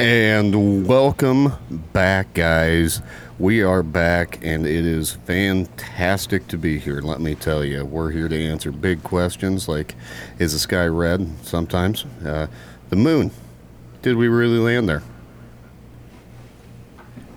[0.00, 1.52] And welcome
[1.92, 3.02] back, guys.
[3.38, 7.02] We are back, and it is fantastic to be here.
[7.02, 9.94] Let me tell you, we're here to answer big questions like
[10.38, 11.28] Is the sky red?
[11.42, 12.06] Sometimes.
[12.24, 12.46] Uh,
[12.88, 13.30] the moon.
[14.00, 15.02] Did we really land there?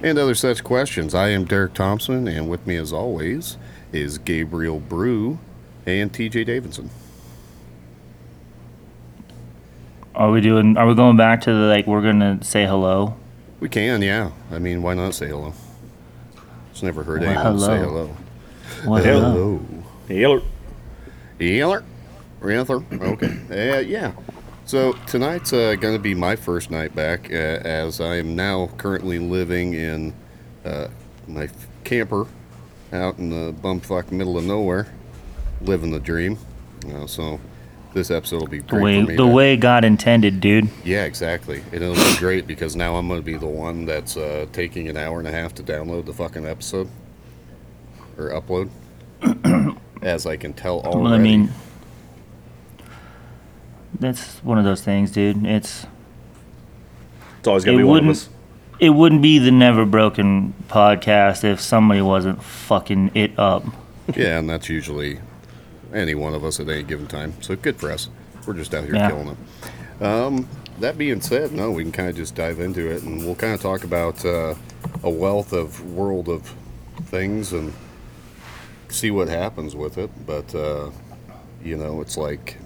[0.01, 1.13] And other such questions.
[1.13, 3.57] I am Derek Thompson, and with me, as always,
[3.91, 5.37] is Gabriel Brew
[5.85, 6.89] and TJ Davidson.
[10.15, 10.77] Are we doing?
[10.77, 11.87] Are we going back to the like?
[11.87, 13.15] We're gonna say hello.
[13.59, 14.31] We can, yeah.
[14.51, 15.53] I mean, why not say hello?
[16.71, 18.07] It's never heard Well, anyone say hello.
[18.07, 18.91] hello.
[18.91, 19.59] Well, Hello.
[20.09, 20.41] Yeller.
[21.39, 21.83] Yeller.
[22.41, 22.83] Ranther.
[23.01, 23.77] Okay.
[23.77, 24.11] Uh, yeah.
[24.65, 28.67] So tonight's uh, going to be my first night back, uh, as I am now
[28.77, 30.13] currently living in
[30.65, 30.87] uh,
[31.27, 32.27] my f- camper
[32.91, 34.87] out in the bumfuck middle of nowhere,
[35.61, 36.37] living the dream.
[36.93, 37.39] Uh, so
[37.93, 39.15] this episode will be The great way for me.
[39.15, 40.69] the to- way God intended, dude.
[40.83, 41.61] Yeah, exactly.
[41.71, 44.87] And it'll be great because now I'm going to be the one that's uh, taking
[44.89, 46.89] an hour and a half to download the fucking episode
[48.17, 48.69] or upload,
[50.01, 50.99] as I can tell already.
[51.03, 51.49] Well, I mean,
[53.99, 55.45] that's one of those things, dude.
[55.45, 55.85] It's
[57.39, 58.29] It's always gonna be one of wouldn't- us.
[58.79, 63.63] it wouldn't be the Never Broken podcast if somebody wasn't fucking it up.
[64.15, 65.19] yeah, and that's usually
[65.93, 67.33] any one of us at any given time.
[67.41, 68.09] So good for us.
[68.45, 69.09] We're just out here Yeah.
[69.09, 69.29] killing
[69.99, 70.03] it.
[70.03, 70.47] Um,
[70.79, 73.53] that being said, no, we can kind of just dive into it, and we'll kind
[73.53, 74.55] of talk about uh,
[75.03, 76.53] a wealth of world of
[77.05, 77.73] things and
[78.89, 80.09] see what happens with it.
[80.25, 80.89] But uh,
[81.63, 82.57] you know, it's like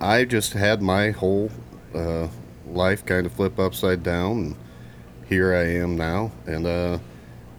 [0.00, 1.50] I just had my whole
[1.94, 2.28] uh,
[2.66, 4.56] life kind of flip upside down, and
[5.28, 6.32] here I am now.
[6.46, 6.98] And uh,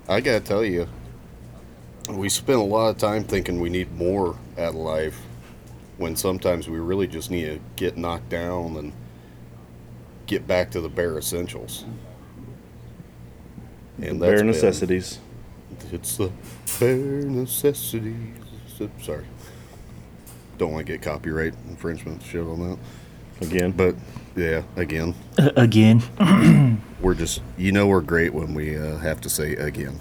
[0.07, 0.87] I gotta tell you,
[2.09, 5.19] we spend a lot of time thinking we need more at life
[5.97, 8.93] when sometimes we really just need to get knocked down and
[10.27, 11.85] get back to the bare essentials.
[14.01, 15.19] And the Bare been- necessities.
[15.91, 16.31] it's the
[16.79, 18.15] bare necessities.
[19.01, 19.25] Sorry.
[20.57, 22.77] Don't want to get copyright infringement shit on that.
[23.47, 23.71] Again.
[23.71, 23.95] But
[24.35, 26.01] yeah, again, Again,
[27.01, 29.99] we're just, you know, we're great when we uh, have to say again.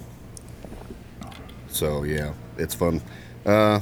[1.74, 3.02] So yeah, it's fun.
[3.44, 3.80] Uh,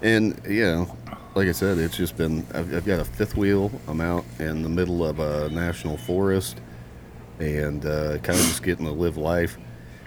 [0.00, 0.96] and, you know,
[1.34, 3.70] like I said, it's just been, I've, I've got a fifth wheel.
[3.86, 6.58] I'm out in the middle of a national forest
[7.38, 9.58] and uh, kind of just getting to live life.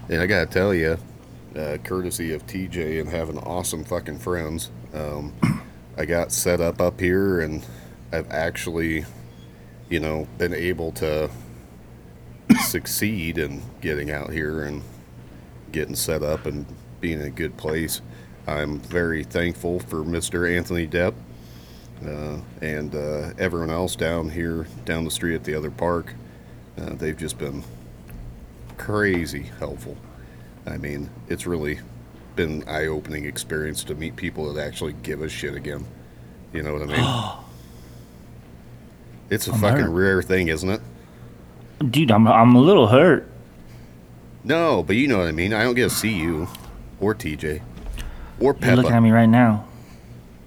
[0.09, 0.97] And I got to tell you,
[1.55, 5.33] uh, courtesy of TJ and having awesome fucking friends, um,
[5.97, 7.63] I got set up up here and
[8.11, 9.05] I've actually,
[9.88, 11.29] you know, been able to
[12.65, 14.81] succeed in getting out here and
[15.72, 16.66] getting set up and
[17.02, 18.02] being in a good place.
[18.47, 20.52] I'm very thankful for Mr.
[20.52, 21.13] Anthony Depp
[22.06, 26.13] uh, and uh, everyone else down here, down the street at the other park.
[26.78, 27.63] Uh, they've just been
[28.78, 29.97] crazy helpful.
[30.66, 31.80] I mean, it's really
[32.36, 35.86] been an eye-opening experience to meet people that actually give a shit again.
[36.53, 37.46] You know what I mean?
[39.30, 39.90] it's a I'm fucking hurt.
[39.90, 40.81] rare thing, isn't it?
[41.90, 43.30] dude, I'm I'm a little hurt.
[44.49, 45.53] No, but you know what I mean.
[45.53, 46.47] I don't get to see you
[46.99, 47.61] or TJ
[48.39, 48.65] or Peppa.
[48.65, 49.67] You're looking at me right now.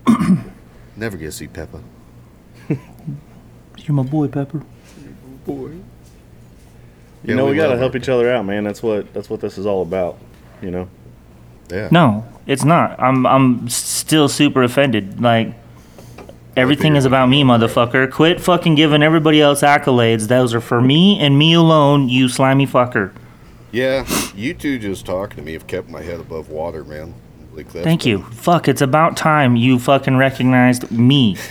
[0.97, 1.81] Never get to see Peppa.
[2.69, 4.65] You're my boy, Pepper.
[5.47, 5.71] Boy.
[7.25, 7.99] you know we, gotta love help her.
[7.99, 8.65] each other out, man.
[8.65, 10.19] That's what that's what this is all about.
[10.61, 10.89] You know.
[11.71, 11.89] Yeah.
[11.93, 13.01] No, it's not.
[13.01, 15.21] I'm I'm still super offended.
[15.21, 15.55] Like
[16.57, 18.11] everything is about me, motherfucker.
[18.11, 20.27] Quit fucking giving everybody else accolades.
[20.27, 22.09] Those are for me and me alone.
[22.09, 23.13] You slimy fucker.
[23.73, 27.15] Yeah, you two just talking to me have kept my head above water, man.
[27.55, 28.23] Like Thank you.
[28.23, 31.37] Fuck, it's about time you fucking recognized me.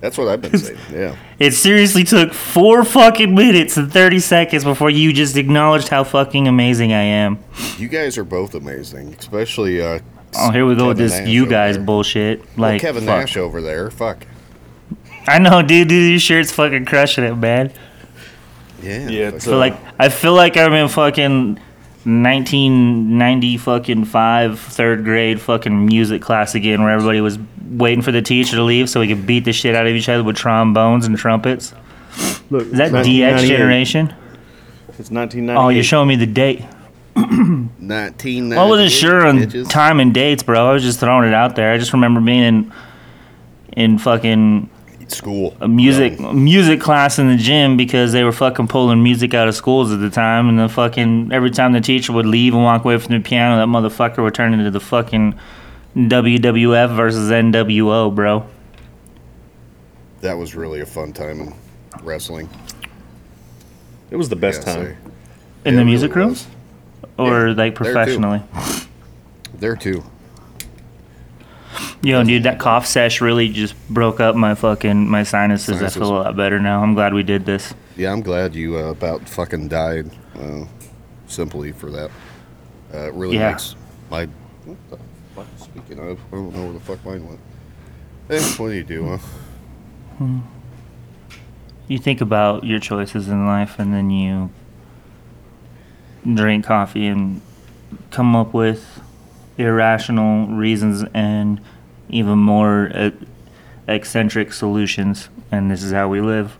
[0.00, 0.78] That's what I've been saying.
[0.92, 1.16] Yeah.
[1.40, 6.46] It seriously took four fucking minutes and 30 seconds before you just acknowledged how fucking
[6.46, 7.38] amazing I am.
[7.78, 9.98] You guys are both amazing, especially uh
[10.36, 11.84] Oh, here we go with this Nash you guys there.
[11.86, 12.40] bullshit.
[12.56, 13.20] Well, Like, Kevin fuck.
[13.20, 13.90] Nash over there.
[13.90, 14.26] Fuck.
[15.28, 17.72] I know, dude, dude, your shirt's fucking crushing it, man.
[18.82, 19.08] Yeah.
[19.08, 21.58] Yeah, it's, I feel like I feel like I'm in fucking
[22.04, 27.38] 1990 fucking five third grade fucking music class again, where everybody was
[27.70, 30.08] waiting for the teacher to leave so we could beat the shit out of each
[30.08, 31.74] other with trombones and trumpets.
[32.50, 34.14] Look, Is that DX generation?
[34.98, 35.58] It's 1990.
[35.58, 36.62] Oh, you're showing me the date.
[37.14, 38.56] 1990.
[38.56, 39.68] I wasn't sure on bitches.
[39.68, 40.70] time and dates, bro.
[40.70, 41.72] I was just throwing it out there.
[41.72, 42.72] I just remember being in
[43.76, 44.70] in fucking
[45.12, 45.56] School.
[45.60, 46.42] a music Young.
[46.44, 50.00] music class in the gym because they were fucking pulling music out of schools at
[50.00, 53.14] the time, and the fucking every time the teacher would leave and walk away from
[53.14, 55.38] the piano, that motherfucker would turn into the fucking
[55.96, 58.46] WWF versus NWO, bro.
[60.20, 61.54] that was really a fun time in
[62.02, 62.48] wrestling.
[64.10, 64.84] It was the best Yeah, time.
[64.84, 64.96] say.
[65.64, 66.46] In Yeah, the music really rooms?
[67.18, 67.74] Or Yeah, like there too.
[67.92, 68.42] professionally?
[69.58, 70.02] There too.
[72.08, 75.82] Yo, dude, that cough sesh really just broke up my fucking my sinuses.
[75.82, 76.82] I feel a lot better now.
[76.82, 77.74] I'm glad we did this.
[77.98, 80.10] Yeah, I'm glad you uh, about fucking died.
[80.34, 80.64] Uh,
[81.26, 82.10] simply for that.
[82.94, 83.50] Uh, it really Yeah.
[83.50, 83.76] makes
[84.10, 84.26] my.
[84.64, 84.98] What the
[85.36, 85.46] fuck?
[85.58, 87.40] Speaking of, I don't know where the fuck mine went.
[88.30, 89.18] Eh, what do you do,
[90.18, 90.26] huh?
[91.88, 94.48] You think about your choices in life, and then you
[96.24, 97.42] drink coffee and
[98.10, 99.02] come up with
[99.58, 101.60] irrational reasons and
[102.08, 103.10] even more uh,
[103.86, 105.28] eccentric solutions.
[105.50, 106.56] And this is how we live.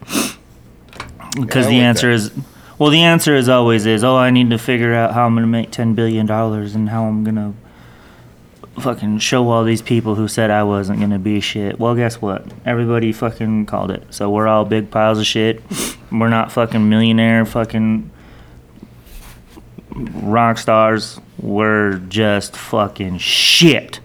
[1.38, 2.14] Because I the like answer that.
[2.14, 2.32] is,
[2.78, 5.46] well, the answer is always is, oh, I need to figure out how I'm gonna
[5.46, 7.54] make ten billion dollars and how I'm gonna
[8.80, 11.78] fucking show all these people who said I wasn't gonna be shit.
[11.78, 12.46] Well, guess what?
[12.64, 14.02] Everybody fucking called it.
[14.10, 15.62] So we're all big piles of shit.
[16.10, 18.10] We're not fucking millionaire fucking
[19.94, 21.20] rock stars.
[21.38, 24.00] We're just fucking shit.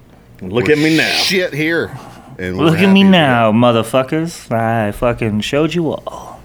[0.49, 1.09] Look at me now.
[1.15, 1.97] Shit here.
[2.37, 4.51] And Look at me happy with now, motherfuckers.
[4.51, 6.41] I fucking showed you all.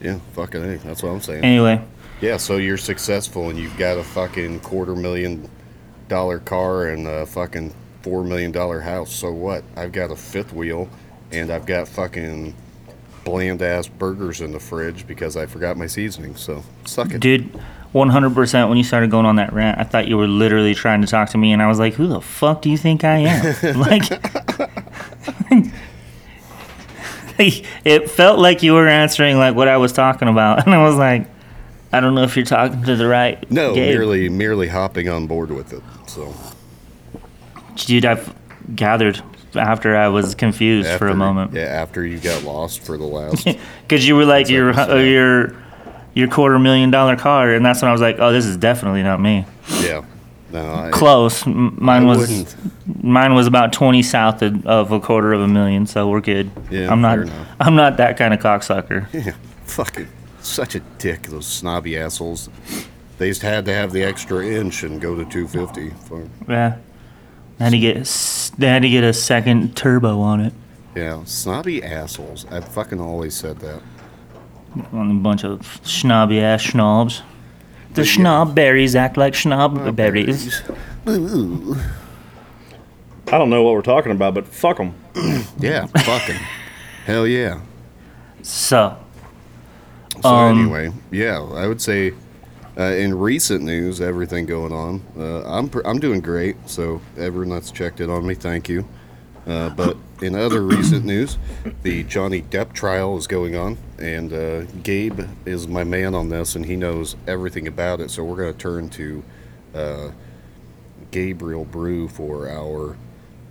[0.00, 1.44] Yeah, fucking hey, that's what I'm saying.
[1.44, 1.82] Anyway,
[2.20, 5.48] Yeah, so you're successful and you've got a fucking quarter million
[6.08, 7.72] dollar car and a fucking
[8.02, 9.12] four million dollar house.
[9.12, 9.62] So what?
[9.76, 10.88] I've got a fifth wheel
[11.30, 12.54] and I've got fucking
[13.24, 16.34] bland ass burgers in the fridge because I forgot my seasoning.
[16.36, 17.20] So suck it.
[17.20, 17.48] dude,
[17.94, 21.06] 100% when you started going on that rant, I thought you were literally trying to
[21.06, 23.80] talk to me, and I was like, who the fuck do you think I am?
[23.80, 24.04] like,
[27.84, 30.96] it felt like you were answering like what I was talking about, and I was
[30.96, 31.26] like,
[31.92, 33.50] I don't know if you're talking to the right.
[33.50, 33.96] No, Gabe.
[33.96, 35.82] merely merely hopping on board with it.
[36.06, 36.32] So
[37.74, 38.04] dude.
[38.04, 38.32] I've
[38.74, 39.20] gathered
[39.56, 43.44] after I was confused for a moment Yeah, after you got lost for the last
[43.82, 45.56] because you were like you're, the
[46.14, 49.02] your quarter million dollar car, and that's when I was like, oh, this is definitely
[49.02, 49.44] not me.
[49.80, 50.04] Yeah.
[50.52, 51.46] No, I, Close.
[51.46, 53.04] Mine I was wouldn't.
[53.04, 56.50] mine was about twenty south of, of a quarter of a million, so we're good.
[56.70, 57.20] Yeah, I'm not.
[57.60, 59.06] I'm not that kind of cocksucker.
[59.12, 59.34] Yeah,
[59.64, 60.08] fucking
[60.40, 62.48] such a dick, those snobby assholes.
[63.18, 65.90] They just had to have the extra inch and go to 250.
[66.08, 66.28] Fuck.
[66.48, 66.78] Yeah.
[67.58, 70.52] They had to get they had to get a second turbo on it.
[70.96, 72.44] Yeah, snobby assholes.
[72.50, 73.82] I've fucking always said that.
[74.92, 77.22] On a bunch of snobby ass schnobs.
[77.94, 78.12] The But yeah.
[78.22, 80.62] schnob berries act like schnob berries.
[83.32, 84.94] I don't know what we're talking about, but fuck them.
[85.58, 86.36] Yeah, fucking.
[87.04, 87.60] Hell yeah.
[88.42, 88.96] So
[90.22, 92.12] So Um, anyway, yeah, I would say
[92.78, 96.56] uh, in recent news, everything going on, uh, I'm pr- I'm doing great.
[96.66, 98.86] So everyone that's checked in on me, thank you.
[99.46, 101.38] Uh, but in other recent news,
[101.82, 106.54] the Johnny Depp trial is going on, and uh, Gabe is my man on this,
[106.54, 108.10] and he knows everything about it.
[108.10, 109.22] So we're going to turn to
[109.74, 110.10] uh,
[111.10, 112.96] Gabriel Brew for our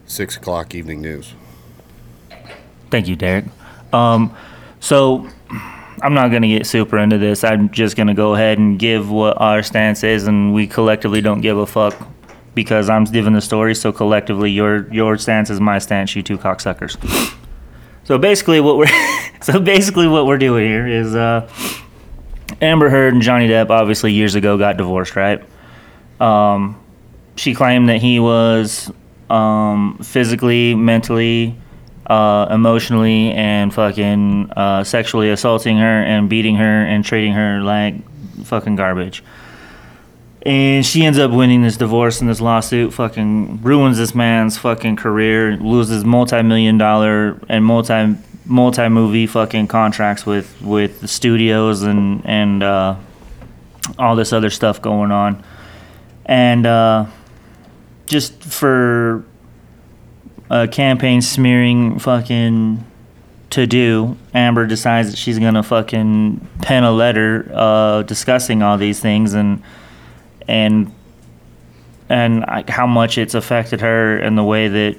[0.06, 1.34] six o'clock evening news.
[2.90, 3.46] Thank you, Derek.
[3.92, 4.36] Um,
[4.80, 5.28] so
[6.02, 7.44] I'm not going to get super into this.
[7.44, 11.22] I'm just going to go ahead and give what our stance is, and we collectively
[11.22, 11.96] don't give a fuck
[12.60, 13.74] because I'm giving the story.
[13.74, 16.14] So collectively, your your stance is my stance.
[16.14, 16.98] You two cocksuckers.
[18.04, 18.88] So basically, what we're
[19.42, 21.50] so basically what we're doing here is uh,
[22.62, 25.42] Amber Heard and Johnny Depp obviously years ago got divorced, right?
[26.20, 26.78] Um,
[27.38, 28.92] she claimed that he was
[29.30, 31.56] um, physically, mentally,
[32.08, 37.96] uh, emotionally, and fucking uh, sexually assaulting her and beating her and treating her like
[38.44, 39.24] fucking garbage.
[40.44, 44.96] And she ends up winning this divorce and this lawsuit fucking ruins this man's fucking
[44.96, 48.16] career, loses multi-million dollar and multi
[48.46, 52.96] multi movie fucking contracts with with the studios and and uh,
[53.98, 55.44] all this other stuff going on.
[56.26, 57.08] And uh,
[58.06, 59.26] just for
[60.50, 62.86] a campaign smearing fucking
[63.50, 69.02] to do, Amber decides that she's gonna fucking pen a letter uh, discussing all these
[69.02, 69.62] things and
[70.50, 70.94] and
[72.10, 74.98] and how much it's affected her and the way that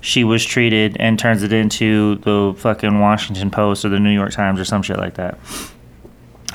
[0.00, 4.32] she was treated and turns it into the fucking Washington Post or the New York
[4.32, 5.38] Times or some shit like that.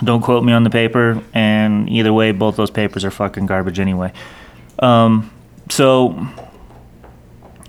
[0.03, 3.79] Don't quote me on the paper, and either way, both those papers are fucking garbage
[3.79, 4.13] anyway.
[4.79, 5.31] Um,
[5.69, 6.27] so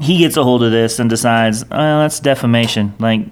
[0.01, 2.95] he gets a hold of this and decides, oh, that's defamation.
[2.99, 3.23] Like,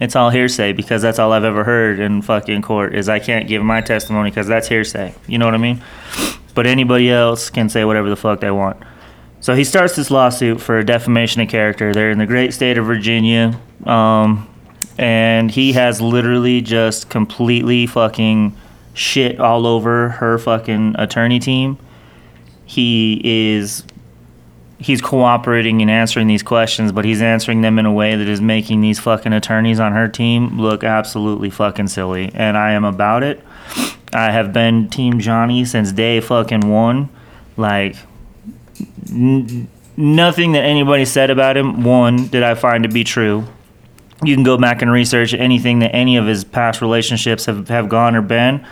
[0.00, 3.46] it's all hearsay because that's all I've ever heard in fucking court is I can't
[3.46, 5.14] give my testimony because that's hearsay.
[5.26, 5.82] You know what I mean?
[6.54, 8.82] But anybody else can say whatever the fuck they want.
[9.40, 11.92] So he starts this lawsuit for defamation of character.
[11.92, 13.58] They're in the great state of Virginia.
[13.84, 14.46] Um,
[14.98, 18.54] and he has literally just completely fucking
[18.92, 21.78] shit all over her fucking attorney team.
[22.66, 23.84] He is
[24.78, 28.40] he's cooperating and answering these questions, but he's answering them in a way that is
[28.40, 32.30] making these fucking attorneys on her team look absolutely fucking silly.
[32.34, 33.40] And I am about it.
[34.12, 37.08] I have been Team Johnny since day fucking one.
[37.56, 37.96] Like,
[39.10, 43.44] n- nothing that anybody said about him, one, did I find to be true.
[44.22, 47.88] You can go back and research anything that any of his past relationships have, have
[47.88, 48.66] gone or been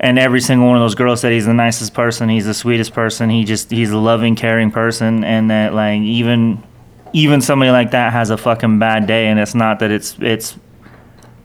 [0.00, 2.92] and every single one of those girls said he's the nicest person he's the sweetest
[2.92, 6.62] person he just he's a loving caring person and that like even
[7.12, 10.56] even somebody like that has a fucking bad day and it's not that it's it's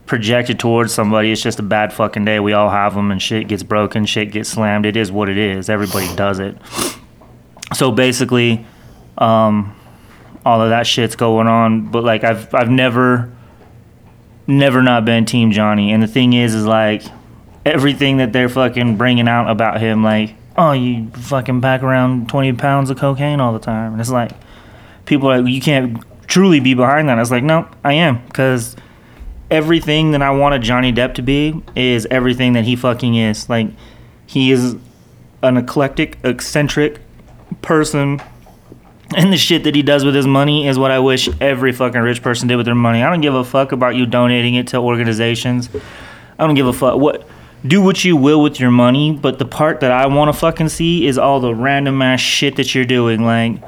[0.06, 3.48] projected towards somebody it's just a bad fucking day we all have them and shit
[3.48, 6.56] gets broken shit gets slammed it is what it is everybody does it
[7.74, 8.66] so basically
[9.18, 9.76] um
[10.46, 13.32] all of that shit's going on but like i've i've never
[14.46, 17.02] never not been team johnny and the thing is is like
[17.66, 22.54] everything that they're fucking bringing out about him, like, oh, you fucking pack around 20
[22.54, 23.94] pounds of cocaine all the time.
[23.94, 24.32] And it's like,
[25.06, 27.18] people are like, you can't truly be behind that.
[27.18, 28.24] I was like, no, I am.
[28.28, 28.76] Because
[29.50, 33.50] everything that I wanted Johnny Depp to be is everything that he fucking is.
[33.50, 33.68] Like,
[34.26, 34.76] he is
[35.44, 37.00] an eclectic, eccentric
[37.62, 38.22] person.
[39.16, 42.02] And the shit that he does with his money is what I wish every fucking
[42.02, 43.04] rich person did with their money.
[43.04, 45.70] I don't give a fuck about you donating it to organizations.
[46.40, 47.28] I don't give a fuck what
[47.66, 50.70] do what you will with your money, but the part that I want to fucking
[50.70, 53.24] see is all the random ass shit that you're doing.
[53.24, 53.62] Like,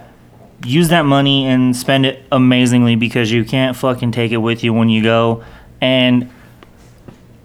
[0.65, 4.74] use that money and spend it amazingly because you can't fucking take it with you
[4.74, 5.43] when you go.
[5.81, 6.31] And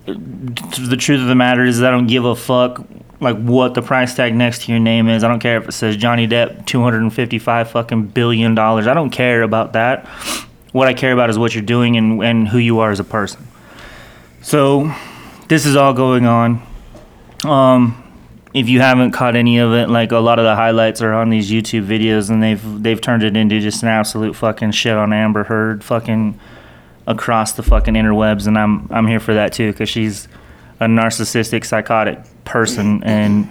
[0.06, 2.84] the truth of the matter is, I don't give a fuck
[3.20, 5.22] like what the price tag next to your name is.
[5.22, 8.86] I don't care if it says Johnny Depp 255 fucking billion dollars.
[8.86, 10.06] I don't care about that.
[10.72, 13.04] What I care about is what you're doing and, and who you are as a
[13.04, 13.46] person.
[14.40, 14.92] So
[15.48, 16.62] this is all going on.
[17.44, 17.98] Um,
[18.54, 21.30] if you haven't caught any of it, like a lot of the highlights are on
[21.30, 25.12] these YouTube videos, and they've they've turned it into just an absolute fucking shit on
[25.12, 26.38] Amber Heard, fucking
[27.06, 30.28] across the fucking interwebs, and I'm I'm here for that too, because she's
[30.80, 33.48] a narcissistic, psychotic person, and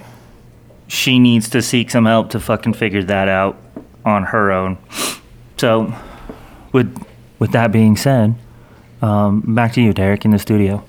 [0.87, 3.57] she needs to seek some help to fucking figure that out
[4.03, 4.77] on her own.
[5.57, 5.93] So,
[6.71, 6.95] with
[7.39, 8.35] with that being said,
[9.01, 10.83] um, back to you, Derek, in the studio.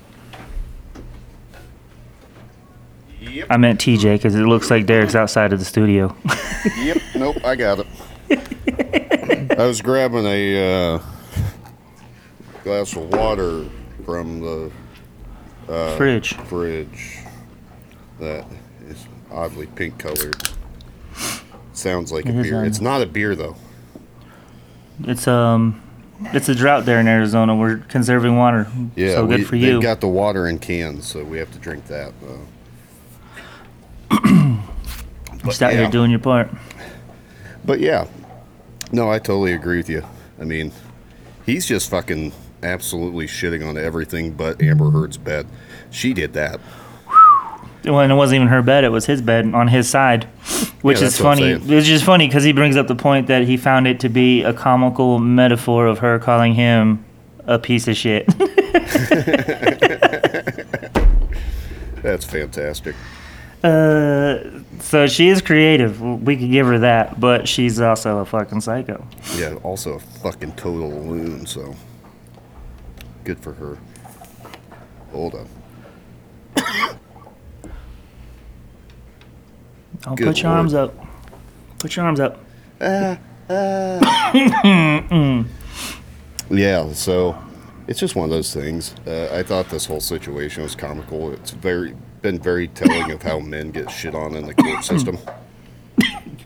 [3.19, 3.47] Yep.
[3.49, 6.15] I meant TJ because it looks like Derek's outside of the studio.
[6.77, 6.97] Yep.
[7.15, 7.37] Nope.
[7.43, 7.87] I got it.
[9.59, 10.99] I was grabbing a uh,
[12.63, 13.65] glass of water
[14.05, 14.71] from the
[15.97, 16.33] Fridge.
[16.33, 17.19] fridge
[18.19, 18.45] that
[18.87, 20.35] is oddly pink colored.
[21.73, 22.63] Sounds like a beer.
[22.63, 23.55] It's not a beer though.
[25.03, 25.81] It's um,
[26.25, 27.55] it's a drought there in Arizona.
[27.55, 28.67] We're conserving water.
[28.95, 29.73] Yeah, so good we, for you.
[29.73, 32.13] They've got the water in cans, so we have to drink that.
[32.21, 32.41] Though.
[35.45, 35.81] Just out yeah.
[35.81, 36.49] here doing your part.
[37.65, 38.07] But yeah,
[38.91, 40.03] no, I totally agree with you.
[40.39, 40.71] I mean,
[41.45, 45.45] he's just fucking absolutely shitting on everything but Amber Heard's bed.
[45.91, 46.59] She did that.
[47.85, 50.23] Well, and it wasn't even her bed; it was his bed on his side,
[50.81, 51.75] which Yeah, is that's what I'm funny.
[51.77, 54.41] It's just funny because he brings up the point that he found it to be
[54.43, 57.03] a comical metaphor of her calling him
[57.45, 58.25] a piece of shit.
[62.01, 62.95] That's fantastic.
[63.63, 64.39] uh,
[64.79, 66.01] so she is creative.
[66.01, 69.05] We could give her that, but she's also a fucking psycho.
[69.37, 71.75] Yeah, also a fucking total loon, so
[73.23, 73.77] good for her.
[75.11, 75.47] Hold on.
[80.05, 80.57] Oh, Good put your lord.
[80.59, 80.93] arms up.
[81.79, 82.39] Put your arms up.
[86.49, 87.37] Yeah, so
[87.87, 88.93] it's just one of those things.
[89.07, 91.31] Uh, I thought this whole situation was comical.
[91.33, 95.17] It's very been very telling of how men get shit on in the court system.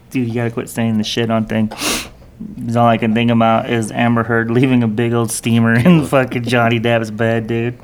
[0.10, 1.72] Dude, you gotta quit saying the shit on thing.
[2.75, 6.44] All I can think about is Amber Heard leaving a big old steamer in fucking
[6.44, 7.79] Johnny Depp's bed, dude.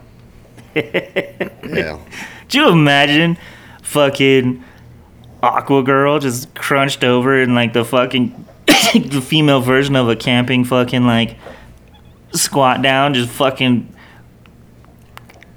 [0.75, 1.99] Yeah,
[2.43, 3.37] Could you imagine
[3.83, 4.63] fucking
[5.41, 10.63] Aqua Girl just crunched over in like the fucking the female version of a camping
[10.63, 11.37] fucking like
[12.33, 13.92] squat down, just fucking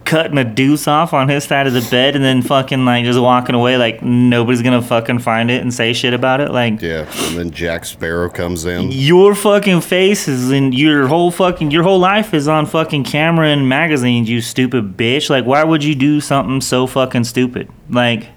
[0.07, 3.21] cutting a deuce off on his side of the bed and then fucking like just
[3.21, 6.51] walking away like nobody's gonna fucking find it and say shit about it.
[6.51, 7.07] Like yeah.
[7.27, 8.91] And then Jack Sparrow comes in.
[8.93, 13.49] your fucking face is in your whole fucking your whole life is on fucking camera
[13.49, 15.29] and magazines, you stupid bitch.
[15.29, 17.69] Like why would you do something so fucking stupid?
[17.91, 18.29] Like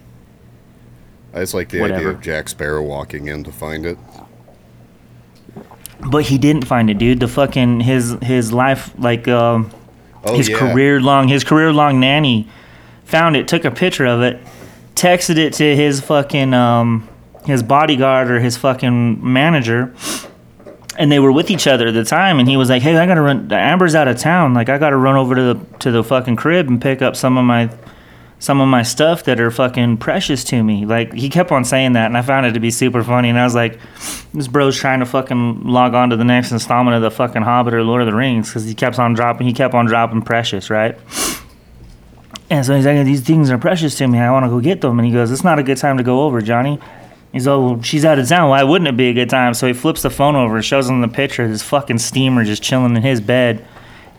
[1.33, 3.97] I just like the idea of Jack Sparrow walking in to find it.
[6.09, 7.19] But he didn't find it, dude.
[7.19, 9.71] The fucking his his life like um
[10.23, 10.57] Oh, his yeah.
[10.57, 12.47] career long his career long nanny
[13.05, 14.39] found it, took a picture of it,
[14.95, 17.07] texted it to his fucking um
[17.45, 19.93] his bodyguard or his fucking manager.
[20.97, 23.05] And they were with each other at the time, and he was like, "Hey, I
[23.05, 23.49] gotta run.
[23.53, 24.53] Amber's out of town.
[24.53, 27.37] Like, I gotta run over to the to the fucking crib and pick up some
[27.37, 27.69] of my
[28.39, 31.93] some of my stuff that are fucking precious to me." Like, he kept on saying
[31.93, 33.29] that, and I found it to be super funny.
[33.29, 33.79] And I was like,
[34.33, 37.73] "This bro's trying to fucking log on to the next installment of the fucking Hobbit
[37.73, 39.45] or Lord of the Rings because he kept on dropping.
[39.45, 40.97] He kept on dropping precious, right?"
[42.49, 44.17] And so he's like, "These things are precious to me.
[44.17, 46.03] I want to go get them." And he goes, "It's not a good time to
[46.03, 46.79] go over, Johnny."
[47.31, 48.49] He's oh, well, she's out of town.
[48.49, 49.53] Why wouldn't it be a good time?
[49.53, 52.63] So he flips the phone over, shows him the picture of this fucking steamer just
[52.63, 53.63] chilling in his bed.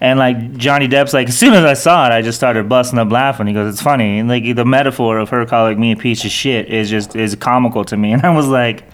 [0.00, 2.98] And like Johnny Depp's like, as soon as I saw it, I just started busting
[2.98, 3.46] up laughing.
[3.46, 6.30] He goes, "It's funny." And like the metaphor of her calling me a piece of
[6.30, 8.12] shit is just is comical to me.
[8.12, 8.84] And I was like,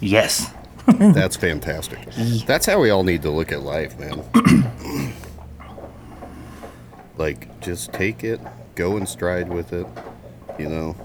[0.00, 0.50] "Yes,
[0.98, 1.98] That's fantastic.
[2.46, 4.24] That's how we all need to look at life, man.
[7.18, 8.40] like, just take it,
[8.74, 9.86] go in stride with it,
[10.58, 10.96] you know.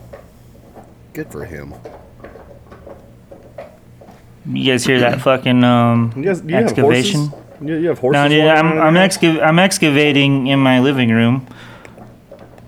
[1.12, 1.74] Good for him.
[4.46, 7.34] you guys hear that fucking um You guys, you excavation?"
[7.64, 7.76] Have horses?
[7.76, 8.14] You, you have horses?
[8.14, 9.18] No, dude, I'm I'm, in your house?
[9.18, 11.48] excav- I'm excavating in my living room.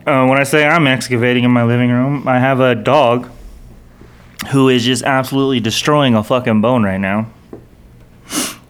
[0.06, 3.30] Uh, when I say I'm excavating in my living room, I have a dog
[4.52, 7.32] who is just absolutely destroying a fucking bone right now.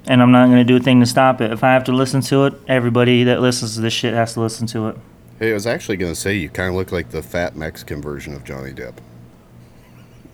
[0.07, 1.51] And I'm not gonna do a thing to stop it.
[1.51, 4.41] If I have to listen to it, everybody that listens to this shit has to
[4.41, 4.97] listen to it.
[5.39, 8.01] Hey, I was actually going to say you kind of look like the fat Mexican
[8.01, 8.93] version of Johnny Depp.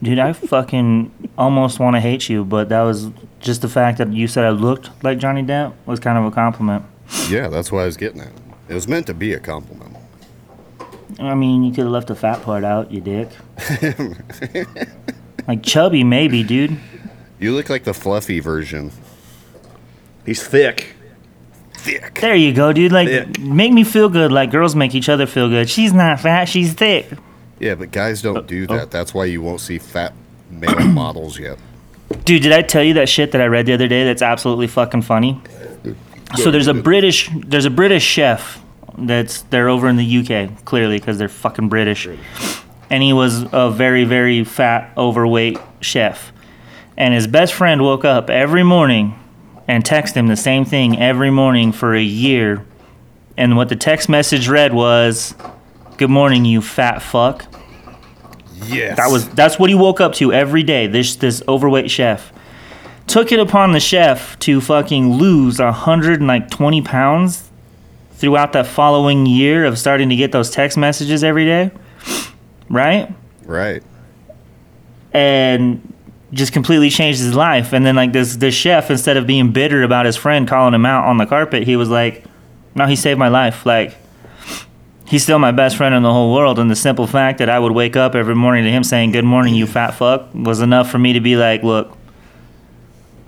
[0.04, 3.10] Dude, I fucking almost want to hate you, but that was
[3.40, 6.32] just the fact that you said I looked like Johnny Depp was kind of a
[6.32, 6.84] compliment.
[7.30, 8.32] Yeah, that's what I was getting at.
[8.68, 9.96] It was meant to be a compliment.
[11.20, 13.30] I mean, you could have left the fat part out, you dick.
[15.48, 16.80] like chubby, maybe, dude.
[17.40, 18.92] You look like the fluffy version.
[20.26, 20.96] He's thick.
[21.74, 22.20] Thick.
[22.22, 22.92] There you go, dude.
[22.92, 23.40] Like, Thick.
[23.40, 24.32] make me feel good.
[24.32, 25.70] Like girls make each other feel good.
[25.70, 26.46] She's not fat.
[26.46, 27.10] She's thick.
[27.62, 28.76] Yeah, but guys don't oh, do oh.
[28.76, 28.90] that.
[28.90, 30.14] That's why you won't see fat
[30.50, 31.60] male models yet.
[32.26, 34.04] Dude, did I tell you that shit that I read the other day?
[34.04, 35.40] That's absolutely fucking funny.
[36.38, 38.62] So there's a British, there's a British chef
[38.98, 42.08] that's they're over in the UK clearly because they're fucking British,
[42.90, 46.32] and he was a very very fat overweight chef,
[46.98, 49.18] and his best friend woke up every morning
[49.68, 52.66] and texted him the same thing every morning for a year,
[53.38, 55.36] and what the text message read was,
[55.98, 57.46] "Good morning, you fat fuck."
[58.66, 58.98] Yes.
[58.98, 60.88] That was that's what he woke up to every day.
[60.88, 62.32] This this overweight chef
[63.08, 67.50] took it upon the chef to fucking lose a hundred and like twenty pounds
[68.14, 71.72] throughout that following year of starting to get those text messages every day,
[72.70, 73.12] right?
[73.46, 73.84] right.
[75.12, 75.94] And
[76.32, 77.74] just completely changed his life.
[77.74, 80.86] And then like this this chef, instead of being bitter about his friend calling him
[80.86, 82.24] out on the carpet, he was like,
[82.76, 83.96] "No, he saved my life." Like.
[85.12, 87.60] He's still my best friend in the whole world, and the simple fact that I
[87.60, 90.90] would wake up every morning to him saying "Good morning, you fat fuck" was enough
[90.90, 91.98] for me to be like, "Look,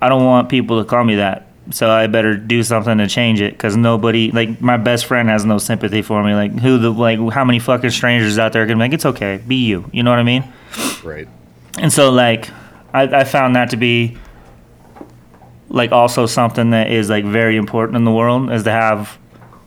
[0.00, 3.42] I don't want people to call me that, so I better do something to change
[3.42, 6.34] it." Because nobody, like my best friend, has no sympathy for me.
[6.34, 9.42] Like who the like how many fucking strangers out there can be like, "It's okay,
[9.46, 10.44] be you." You know what I mean?
[11.02, 11.28] Right.
[11.78, 12.48] And so like
[12.94, 14.16] I, I found that to be
[15.68, 19.18] like also something that is like very important in the world is to have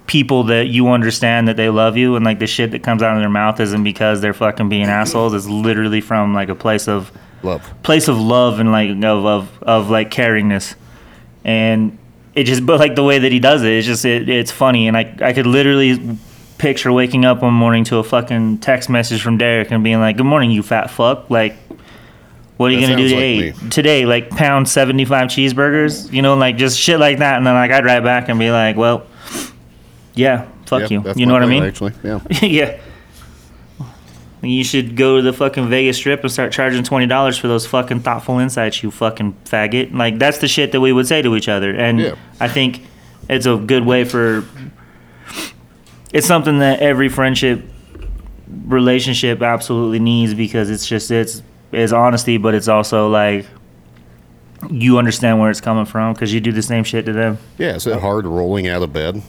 [0.08, 3.14] people that you understand that they love you and like the shit that comes out
[3.16, 5.34] of their mouth isn't because they're fucking being assholes.
[5.34, 7.12] It's literally from like a place of
[7.44, 7.70] Love.
[7.84, 10.76] place of love and like of of, of like caringness.
[11.44, 11.98] And
[12.34, 14.88] it just but like the way that he does it, it's just it, it's funny
[14.88, 16.18] and I I could literally
[16.58, 20.18] picture waking up one morning to a fucking text message from Derek and being like,
[20.18, 21.56] "Good morning, you fat fuck." Like
[22.58, 23.52] what are you That gonna do today?
[23.52, 27.46] like today, like pound seventy five cheeseburgers, you know, like just shit like that, and
[27.46, 29.06] then like I'd write back and be like, "Well,
[30.18, 31.64] yeah, fuck Yep, you," you know what I mean?
[31.64, 32.20] Actually, yeah.
[32.42, 32.80] yeah.
[34.44, 37.66] You should go to the fucking Vegas Strip and start charging twenty dollars for those
[37.66, 39.94] fucking thoughtful insights, you fucking faggot.
[39.94, 42.16] Like that's the shit that we would say to each other, and Yeah.
[42.40, 42.82] I think
[43.30, 44.46] it's a good way for.
[46.14, 47.64] It's something that every friendship
[48.68, 53.46] relationship absolutely needs because it's just it's it's honesty, but it's also like
[54.70, 57.38] you understand where it's coming from because you do the same shit to them.
[57.58, 57.76] Yeah.
[57.76, 59.22] Is it hard rolling out of bed?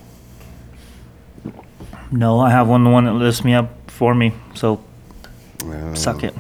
[2.11, 4.81] No, I have one the one that lifts me up for me, so
[5.65, 6.35] Uh, suck it.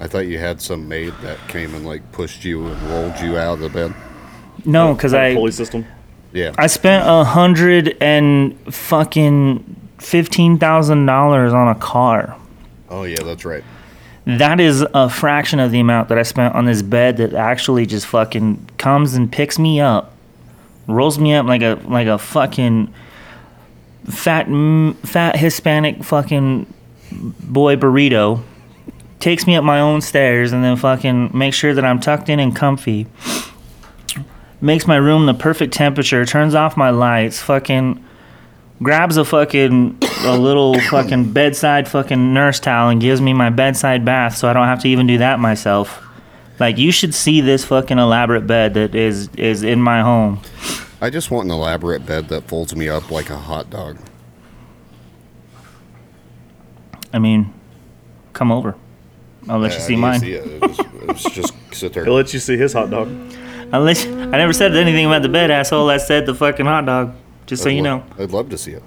[0.00, 3.36] I thought you had some maid that came and like pushed you and rolled you
[3.38, 3.94] out of the bed.
[4.64, 5.86] No, because I pulley system.
[6.32, 6.52] Yeah.
[6.58, 12.36] I spent a hundred and fucking fifteen thousand dollars on a car.
[12.90, 13.64] oh yeah, that's right.
[14.26, 17.86] That is a fraction of the amount that I spent on this bed that actually
[17.86, 20.12] just fucking comes and picks me up,
[20.86, 22.92] rolls me up like a like a fucking
[24.06, 24.46] fat
[25.02, 26.72] fat Hispanic fucking
[27.12, 28.42] boy burrito
[29.20, 32.38] takes me up my own stairs and then fucking makes sure that I'm tucked in
[32.40, 33.06] and comfy.
[34.60, 38.04] Makes my room the perfect temperature, turns off my lights, fucking
[38.82, 44.04] grabs a fucking a little fucking bedside fucking nurse towel and gives me my bedside
[44.04, 46.04] bath so I don't have to even do that myself.
[46.58, 50.40] Like you should see this fucking elaborate bed that is is in my home.
[51.00, 53.98] I just want an elaborate bed that folds me up like a hot dog.
[57.12, 57.52] I mean,
[58.32, 58.74] come over.
[59.48, 60.20] I'll let you see mine.
[60.20, 60.46] See it.
[60.46, 62.04] It was- it was just sit there.
[62.04, 63.08] He'll let you see his hot dog.
[63.72, 65.88] I'll let you, I never said anything about the bed, asshole.
[65.90, 67.14] I said the fucking hot dog.
[67.46, 68.82] Just so I'd you lo- know, I'd love to see it.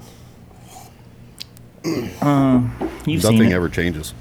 [2.22, 2.76] Um,
[3.08, 3.54] you've Nothing seen it.
[3.54, 4.14] ever changes.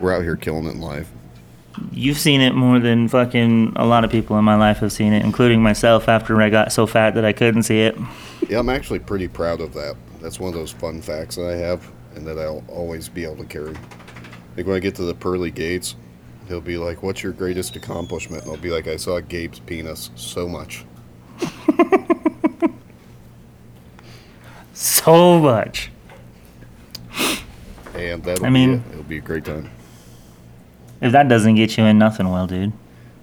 [0.00, 1.10] We're out here killing it in life.
[1.92, 5.12] You've seen it more than fucking a lot of people in my life have seen
[5.12, 6.08] it, including myself.
[6.08, 7.96] After I got so fat that I couldn't see it.
[8.48, 9.94] Yeah, I'm actually pretty proud of that.
[10.20, 13.36] That's one of those fun facts that I have and that I'll always be able
[13.36, 13.74] to carry.
[14.56, 15.94] Like when I get to the pearly gates,
[16.48, 18.42] he'll be like, What's your greatest accomplishment?
[18.44, 20.84] And I'll be like, I saw Gabe's penis so much.
[24.80, 25.90] So much.
[27.94, 28.92] And that'll I mean- be it.
[28.92, 29.70] It'll be a great time.
[31.00, 32.72] If that doesn't get you in, nothing will, dude.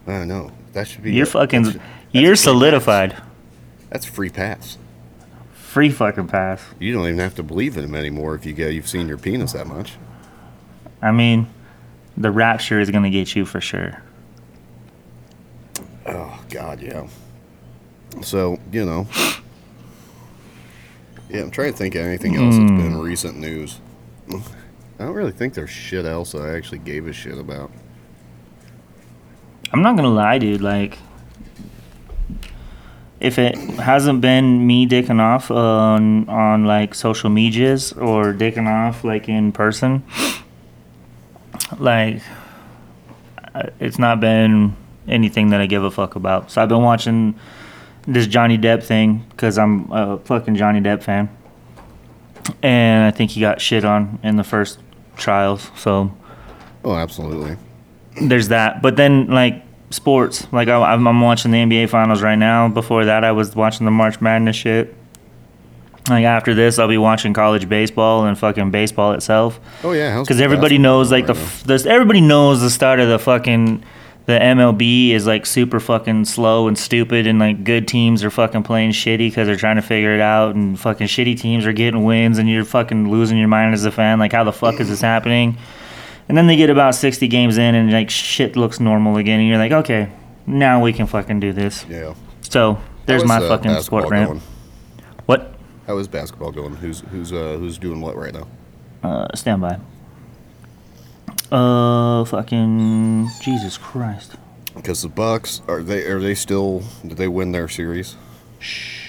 [0.07, 0.51] I don't know.
[0.73, 1.63] That should be You're fucking.
[1.63, 3.13] That's- You're solidified.
[3.13, 3.21] pass.
[3.89, 4.77] That's free pass.
[5.53, 6.63] Free fucking pass.
[6.79, 9.17] You don't even have to believe in him anymore if you get you've seen your
[9.17, 9.93] penis that much.
[11.01, 11.47] I mean,
[12.15, 14.01] the rapture is gonna get you for sure.
[16.05, 17.07] Oh God, yeah.
[18.21, 19.07] So you know,
[21.29, 21.41] yeah.
[21.41, 22.77] I'm trying to think of anything else that's hmm.
[22.77, 23.79] been recent news.
[24.99, 27.71] I don't really think there's shit else that I actually gave a shit about.
[29.73, 30.61] I'm not gonna lie, dude.
[30.61, 30.97] Like,
[33.19, 39.03] if it hasn't been me dicking off on on like social medias or dicking off
[39.03, 40.03] like in person,
[41.77, 42.21] like
[43.79, 44.75] it's not been
[45.07, 46.51] anything that I give a fuck about.
[46.51, 47.37] So I've been watching
[48.07, 51.29] this Johnny Depp thing because I'm a fucking Johnny Depp fan,
[52.61, 54.79] and I think he got shit on in the first
[55.15, 55.71] trials.
[55.75, 56.11] So
[56.83, 57.57] Oh, absolutely.
[58.21, 58.81] there's that.
[58.81, 62.67] But then like sports, like I, I'm, I'm watching the NBA finals right now.
[62.67, 64.93] Before that, I was watching the March Madness shit.
[66.07, 69.59] Like after this, I'll be watching college baseball and fucking baseball itself.
[69.83, 73.17] Oh yeah, Because everybody knows like the, f- the everybody knows the start of the
[73.17, 73.83] fucking
[74.25, 78.63] the MLB is like super fucking slow and stupid and like good teams are fucking
[78.63, 82.03] playing shitty because they're trying to figure it out and fucking shitty teams are getting
[82.03, 84.89] wins and you're fucking losing your mind as a fan like how the fuck is
[84.89, 85.57] this happening?
[86.27, 89.47] And then they get about 60 games in and like shit looks normal again and
[89.47, 90.11] you're like okay
[90.47, 91.85] now we can fucking do this.
[91.89, 92.13] Yeah.
[92.41, 94.29] So there's my uh, fucking sport rant.
[94.29, 94.41] going?
[95.25, 95.55] What?
[95.87, 96.75] How is basketball going?
[96.75, 98.47] Who's who's uh who's doing what right now?
[99.03, 99.79] Uh, stand by.
[101.51, 104.35] Uh, fucking Jesus Christ.
[104.75, 108.15] Because the Bucks are they are they still did they win their series?
[108.59, 109.03] Shh.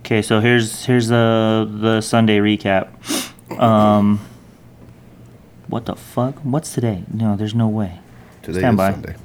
[0.00, 2.88] Okay, so here's here's the the Sunday recap.
[3.58, 4.20] Um,
[5.68, 6.36] what the fuck?
[6.40, 7.04] What's today?
[7.12, 8.00] No, there's no way.
[8.42, 8.92] Today Stand is by.
[8.92, 9.16] Sunday.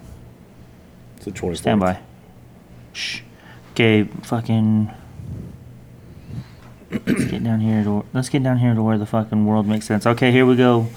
[1.18, 1.58] It's the 24th.
[1.58, 2.00] Stand by.
[2.94, 3.22] Shh.
[3.72, 4.90] Okay, fucking.
[6.92, 9.86] Let's get down here to let's get down here to where the fucking world makes
[9.86, 10.06] sense.
[10.08, 10.88] Okay, here we go.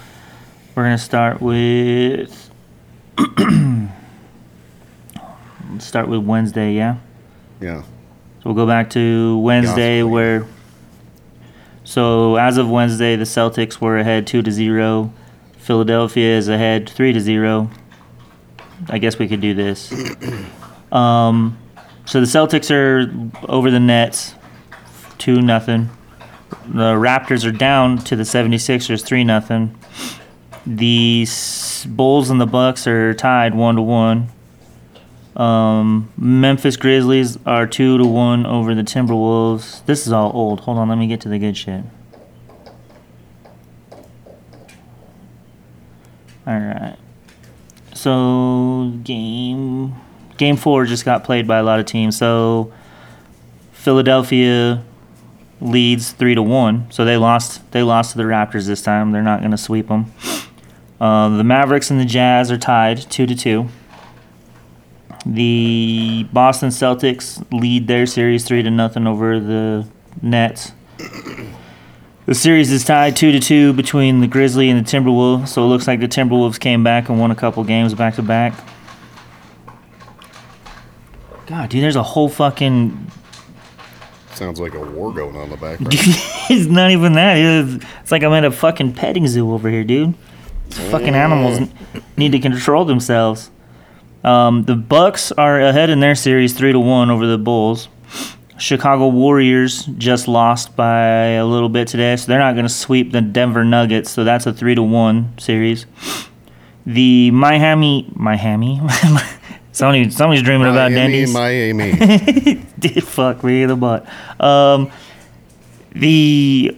[0.75, 2.51] We're gonna start with.
[3.19, 3.91] let's
[5.87, 6.97] start with Wednesday, yeah.
[7.61, 7.83] Yeah.
[7.83, 7.89] So
[8.47, 10.13] we'll go back to Wednesday Gospel.
[10.13, 10.47] where.
[11.85, 15.13] So as of Wednesday, the Celtics were ahead two to zero.
[15.59, 17.71] Philadelphia is ahead three to zero.
[18.89, 19.93] I guess we could do this.
[20.93, 21.57] Um,
[22.05, 23.11] so the Celtics are
[23.51, 24.35] over the Nets,
[25.23, 25.89] two nothing.
[26.67, 29.79] The Raptors are down to the 76ers, three nothing.
[30.67, 31.25] The
[31.87, 34.31] Bulls and the Bucks are tied one to one.
[35.37, 39.87] Um, Memphis Grizzlies are two to one over the Timberwolves.
[39.87, 40.61] This is all old.
[40.61, 41.85] Hold on, let me get to the good shit.
[46.45, 46.97] All right.
[47.95, 49.95] So game
[50.37, 52.17] game four just got played by a lot of teams.
[52.17, 52.73] So
[53.71, 54.83] Philadelphia
[55.63, 56.91] leads three to one.
[56.91, 57.71] So they lost.
[57.73, 59.13] They lost to the Raptors this time.
[59.13, 60.13] They're not going to sweep them.
[61.01, 63.69] Uh, the Mavericks and the Jazz are tied two to two.
[65.25, 69.89] The Boston Celtics lead their series three to nothing over the
[70.21, 70.73] Nets.
[72.27, 75.49] The series is tied two to two between the Grizzly and the Timberwolves.
[75.49, 78.23] So it looks like the Timberwolves came back and won a couple games back to
[78.23, 78.55] back.
[81.47, 83.11] God, dude, there's a whole fucking
[84.43, 85.93] Sounds like a war going on in the background.
[85.95, 87.37] it's not even that.
[87.37, 90.15] It's, like I'm at a fucking petting zoo over here, dude.
[90.69, 91.69] These fucking animals
[92.17, 93.53] need to control themselves.
[94.25, 97.89] Um, the Bucks are ahead in their series three to one over the Bulls.
[98.59, 103.13] Chicago Warriors just lost by a little bit today, so they're not going to sweep
[103.13, 104.11] the Denver Nuggets.
[104.11, 105.87] So that's a three to one series.
[106.85, 108.81] The Miami, Miami,
[109.73, 111.35] somebody, somebody's dreaming about Miami, Denny's.
[111.35, 112.65] Miami.
[112.79, 114.07] Did fuck me in the butt.
[114.39, 114.91] Um,
[115.93, 116.77] the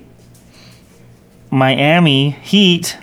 [1.51, 2.97] Miami Heat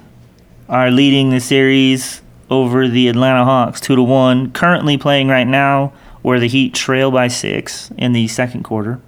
[0.68, 4.52] are leading the series over the Atlanta Hawks two to one.
[4.52, 9.00] Currently playing right now, where the Heat trail by six in the second quarter.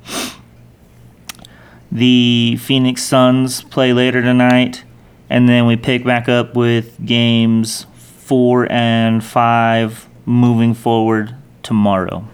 [1.92, 4.84] The Phoenix Suns play later tonight,
[5.30, 12.26] and then we pick back up with games four and five moving forward tomorrow.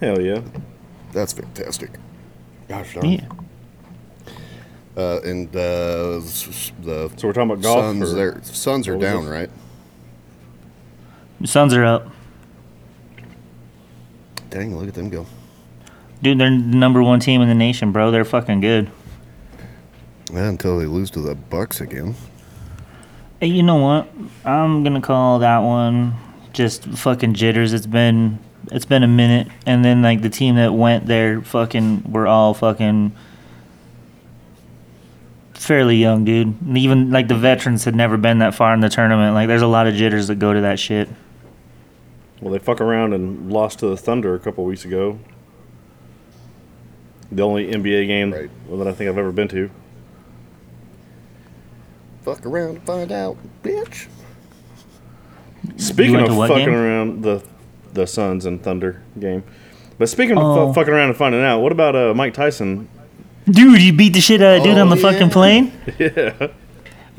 [0.00, 0.40] Hell yeah.
[1.12, 1.90] That's fantastic.
[2.68, 3.06] Gosh darn.
[3.10, 3.28] Yeah.
[4.96, 7.80] Uh, and uh, s- s- the So we're talking about golf.
[7.84, 9.30] Suns, or- they're- Suns are down, this?
[9.30, 9.50] right?
[11.44, 12.08] Suns are up.
[14.50, 15.26] Dang, look at them go.
[16.22, 18.10] Dude, they're the number one team in the nation, bro.
[18.10, 18.90] They're fucking good.
[20.32, 22.14] Yeah, until they lose to the Bucks again.
[23.44, 24.08] Hey, you know what?
[24.46, 26.14] I'm gonna call that one
[26.54, 27.74] just fucking jitters.
[27.74, 28.38] It's been
[28.72, 32.54] it's been a minute, and then like the team that went there, fucking, were all
[32.54, 33.12] fucking
[35.52, 36.58] fairly young, dude.
[36.62, 39.34] And Even like the veterans had never been that far in the tournament.
[39.34, 41.10] Like, there's a lot of jitters that go to that shit.
[42.40, 45.18] Well, they fuck around and lost to the Thunder a couple weeks ago.
[47.30, 48.50] The only NBA game Right.
[48.70, 49.70] that I think I've ever been to.
[52.24, 54.08] Fuck around and find out, bitch.
[55.76, 56.74] Speaking went of fucking game?
[56.74, 57.42] around, the
[57.92, 59.44] the Suns and Thunder game.
[59.98, 60.66] But speaking of Oh.
[60.68, 62.88] fu- fucking around and finding out, what about uh, Mike Tyson?
[63.48, 65.70] Dude, you beat the shit out of dude Oh, on the fucking plane.
[65.98, 66.48] yeah,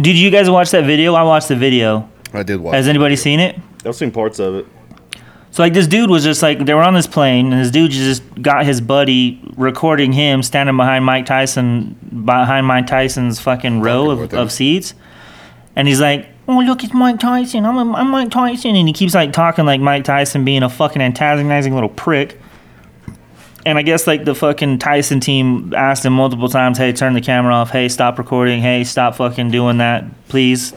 [0.01, 1.13] Did you guys watch that video?
[1.13, 2.09] I watched the video.
[2.33, 2.73] I did watch.
[2.75, 3.23] Has anybody video.
[3.23, 3.55] seen it?
[3.85, 4.65] I've seen parts of it.
[5.55, 7.89] So like this dude was just like they were on this plane and this dude
[7.89, 14.09] just got his buddy recording him standing behind Mike Tyson behind Mike Tyson's fucking row
[14.09, 14.95] of, of seats.
[15.77, 17.65] And he's like, Oh look, it's Mike Tyson.
[17.65, 21.01] I'm, I'm Mike Tyson and he keeps like talking like Mike Tyson being a fucking
[21.01, 22.37] antagonizing little prick.
[23.65, 27.21] And I guess like the fucking Tyson team asked him multiple times, Hey, turn the
[27.21, 30.73] camera off, hey, stop recording, hey, stop fucking doing that, please.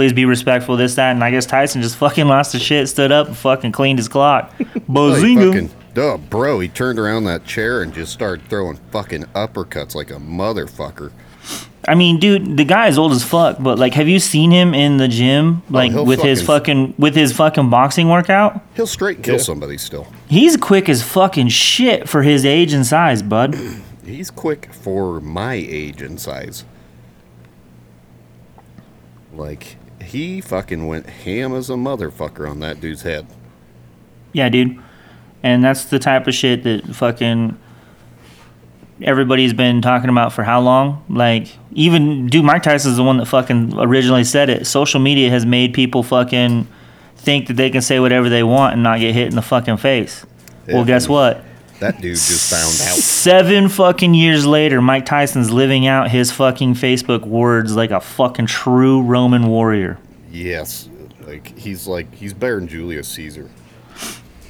[0.00, 3.12] Please be respectful, this, that, and I guess Tyson just fucking lost his shit, stood
[3.12, 4.50] up, and fucking cleaned his clock.
[4.58, 5.52] Oh, he Bazinga.
[5.52, 10.10] fucking, duh, bro, he turned around that chair and just started throwing fucking uppercuts like
[10.10, 11.12] a motherfucker.
[11.86, 14.72] I mean, dude, the guy is old as fuck, but like, have you seen him
[14.72, 18.58] in the gym, oh, like he'll with his fucking- fucking with his fucking boxing workout?
[18.74, 19.42] He'll straight kill Yeah.
[19.42, 20.06] somebody still.
[20.28, 23.54] He's quick as fucking shit for his age and size, bud.
[24.06, 26.64] He's quick for my age and size.
[29.32, 29.76] Like,
[30.10, 33.26] he fucking went ham as a motherfucker on that dude's head.
[34.32, 34.78] Yeah, dude.
[35.42, 37.58] And that's the type of shit that fucking
[39.02, 41.04] everybody's been talking about for how long?
[41.08, 44.66] Like, even dude, Mike Tyson's the one that fucking originally said it.
[44.66, 46.66] Social media has made people fucking
[47.16, 49.78] think that they can say whatever they want and not get hit in the fucking
[49.78, 50.24] face.
[50.68, 51.44] Well, guess what?
[51.80, 52.98] That dude just found out.
[52.98, 58.46] Seven fucking years later, Mike Tyson's living out his fucking Facebook words like a fucking
[58.46, 59.98] true Roman warrior.
[60.30, 60.88] Yes.
[61.26, 63.48] Like, he's like, he's better than Julius Caesar.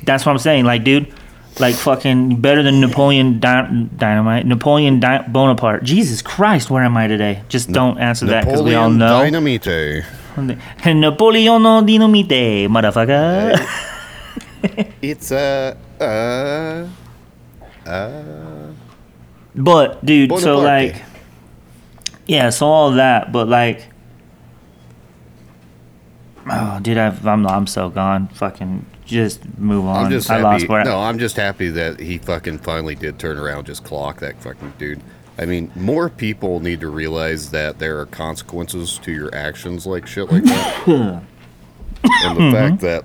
[0.02, 0.64] That's what I'm saying.
[0.64, 1.12] Like, dude,
[1.58, 5.84] like fucking better than Napoleon Dy- Dynamite, Napoleon Di- Bonaparte.
[5.84, 7.42] Jesus Christ, where am I today?
[7.48, 9.20] Just don't answer that because we all know.
[9.22, 9.64] Dynamite.
[10.36, 13.66] Napoleono Dinamite, motherfucker.
[15.02, 16.86] It's uh uh
[17.90, 18.72] uh
[19.54, 21.02] But dude, so like,
[22.26, 23.88] yeah, so all that, but like,
[26.50, 28.28] oh, dude, I've, I'm I'm so gone.
[28.28, 30.04] Fucking just move on.
[30.06, 30.44] I'm just I happy.
[30.44, 30.84] lost where.
[30.84, 34.74] no, I'm just happy that he fucking finally did turn around, just clock that fucking
[34.78, 35.00] dude.
[35.38, 40.06] I mean, more people need to realize that there are consequences to your actions, like
[40.06, 42.52] shit like that, and the Mm-hmm.
[42.52, 43.04] fact that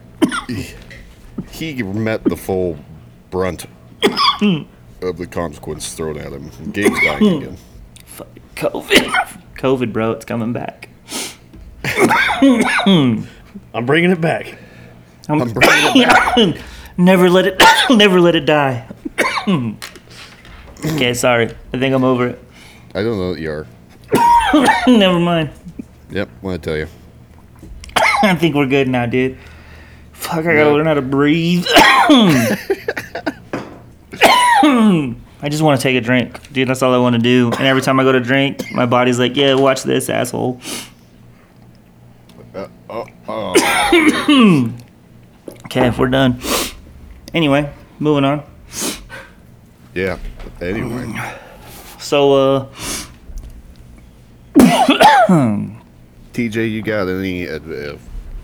[1.49, 2.77] he, he met the full
[3.31, 3.65] brunt
[5.05, 6.49] of the consequence thrown at him.
[6.71, 7.43] Game's dying hmm.
[7.43, 7.57] again.
[8.55, 10.89] COVID, COVID, bro, it's coming back.
[13.73, 14.57] I'm bringing it back.
[15.29, 16.61] I'm, I'm bringing it back.
[16.97, 18.87] never let it, never let it die.
[20.85, 21.51] okay, sorry.
[21.73, 22.43] I think I'm over it.
[22.93, 23.67] I don't know that you are.
[24.87, 25.49] never mind.
[26.11, 26.87] Yep, want to tell you.
[28.23, 29.37] I think we're good now, dude.
[30.13, 31.65] Fuck, I gotta learn how to breathe.
[35.41, 36.67] I just want to take a drink, dude.
[36.67, 37.51] That's all I want to do.
[37.51, 40.59] And every time I go to drink, my body's like, "Yeah, watch this, asshole."
[42.55, 44.73] Uh, oh, oh.
[45.65, 46.39] Okay, we're done.
[47.33, 48.43] Anyway, moving on.
[49.93, 50.17] yeah.
[50.61, 51.13] Anyway,
[51.99, 52.67] So, uh,
[56.33, 57.97] TJ, you got any ad- uh,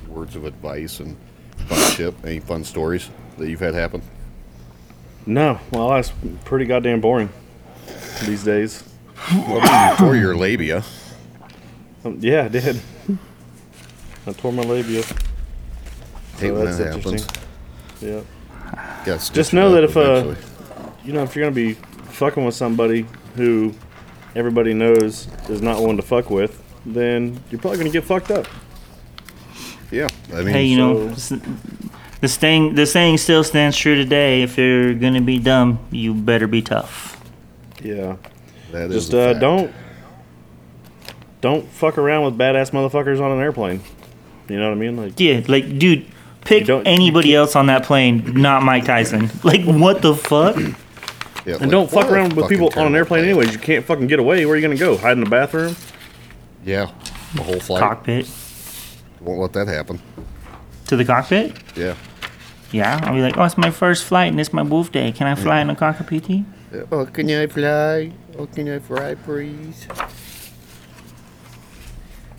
[0.09, 1.15] words of advice and
[1.67, 2.13] fun?
[2.25, 4.01] Any fun stories that you've had happen?
[5.25, 6.11] No, well, that's
[6.45, 7.29] pretty goddamn boring
[8.25, 8.83] these days.
[10.01, 10.83] Or your labia?
[12.03, 12.81] Um, yeah, I did.
[14.25, 15.03] I tore my labia.
[15.03, 15.07] Hate
[16.39, 17.05] So when that's that happens.
[17.05, 17.43] interesting.
[19.05, 19.17] Yeah.
[19.33, 20.33] Just know that if, uh.
[21.03, 21.73] You know, if you're gonna be
[22.13, 23.05] fucking with somebody
[23.35, 23.73] who
[24.35, 28.47] everybody knows is not one to fuck with, then you're probably gonna get fucked up.
[29.91, 31.41] yeah, I mean, hey, you know, so- s-
[32.21, 34.41] the saying the saying still stands true today.
[34.43, 37.19] If you're gonna be dumb, you better be tough.
[37.83, 38.17] Yeah.
[38.71, 39.73] that is Just a uh, don't
[41.41, 43.81] don't fuck around with badass motherfuckers on an airplane.
[44.47, 44.97] You know what I mean?
[44.97, 46.05] Like Yeah, like, dude,
[46.41, 49.29] pick don't- anybody else on that plane, not Mike Tyson.
[49.43, 50.55] Like, what the fuck?
[51.45, 53.29] Yeah, and like, don't fuck around with people on an airplane plan.
[53.29, 53.53] anyways.
[53.53, 54.45] You can't fucking get away.
[54.45, 54.95] Where are you gonna go?
[54.97, 55.75] Hide in the bathroom?
[56.63, 56.91] Yeah,
[57.33, 57.79] the whole flight.
[57.81, 58.29] Cockpit
[59.19, 59.99] Won't let that happen.
[60.87, 61.55] to the cockpit.
[61.75, 61.95] Yeah.
[62.71, 65.11] Yeah, I'll be like, oh, it's my first flight and it's my birthday.
[65.11, 66.23] Can I fly in a cockpit?
[66.23, 66.45] PT?
[66.91, 68.13] Oh, can I fly?
[68.37, 69.87] Oh, can I fly, please?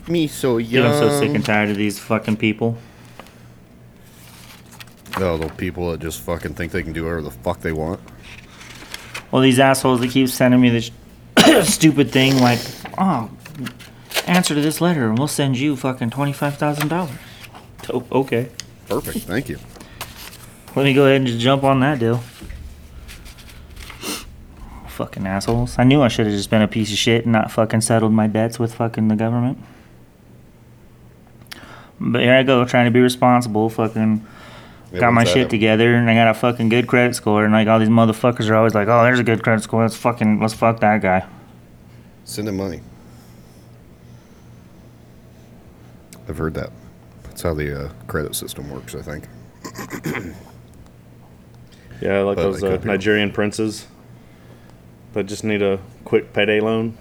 [0.07, 0.87] Me so Dude, young.
[0.87, 2.77] I'm so sick and tired of these fucking people.
[5.17, 7.99] Oh, the people that just fucking think they can do whatever the fuck they want.
[9.31, 10.91] Well, these assholes that keep sending me this
[11.71, 12.59] stupid thing like,
[12.97, 13.29] oh,
[14.25, 17.11] answer to this letter and we'll send you fucking $25,000.
[17.93, 18.49] Oh, okay.
[18.87, 19.59] Perfect, thank you.
[20.75, 22.23] Let me go ahead and just jump on that deal.
[24.87, 25.77] Fucking assholes.
[25.77, 28.13] I knew I should have just been a piece of shit and not fucking settled
[28.13, 29.57] my debts with fucking the government.
[31.99, 34.25] But here I go, trying to be responsible, fucking
[34.91, 37.67] Yeah, got my shit together and I got a fucking good credit score and like
[37.67, 40.53] all these motherfuckers are always like, Oh, there's a good credit score, let's fucking let's
[40.53, 41.25] fuck that guy.
[42.25, 42.81] Send him money.
[46.27, 46.71] I've heard that.
[47.23, 49.27] That's how the uh, credit system works, I think.
[52.03, 52.95] Yeah, like But those I uh, could be wrong.
[52.97, 53.87] Nigerian princes
[55.13, 56.97] that just need a quick payday loan.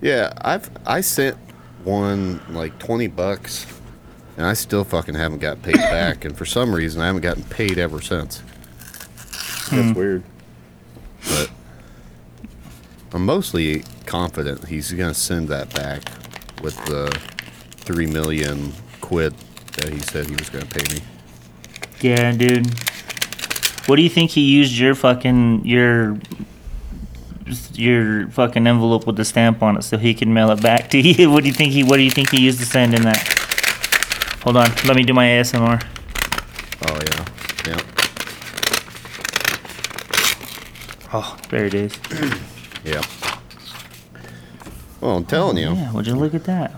[0.00, 1.36] Yeah, I've I sent
[1.84, 3.64] one like twenty bucks,
[4.36, 6.24] and I still fucking haven't got paid back.
[6.24, 8.42] And for some reason, I haven't gotten paid ever since.
[9.70, 10.24] That's weird.
[11.28, 11.50] But
[13.12, 16.02] I'm mostly confident he's gonna send that back
[16.60, 17.16] with the
[17.70, 19.32] three million quid
[19.76, 21.02] that he said he was gonna pay me.
[22.00, 22.66] Yeah, dude.
[23.86, 26.16] What do you think he used your fucking your
[27.74, 30.98] your fucking envelope with the stamp on it so he can mail it back to
[30.98, 31.30] you?
[31.32, 33.18] What do you think he what do you think he used to send in that?
[34.44, 35.82] Hold on, let me do my ASMR.
[36.86, 37.24] Oh yeah,
[37.68, 37.80] yeah.
[41.12, 41.98] Oh, there it is.
[42.84, 43.00] Yeah.
[45.00, 45.72] Well, I'm telling you.
[45.72, 46.74] Yeah, would you look at that?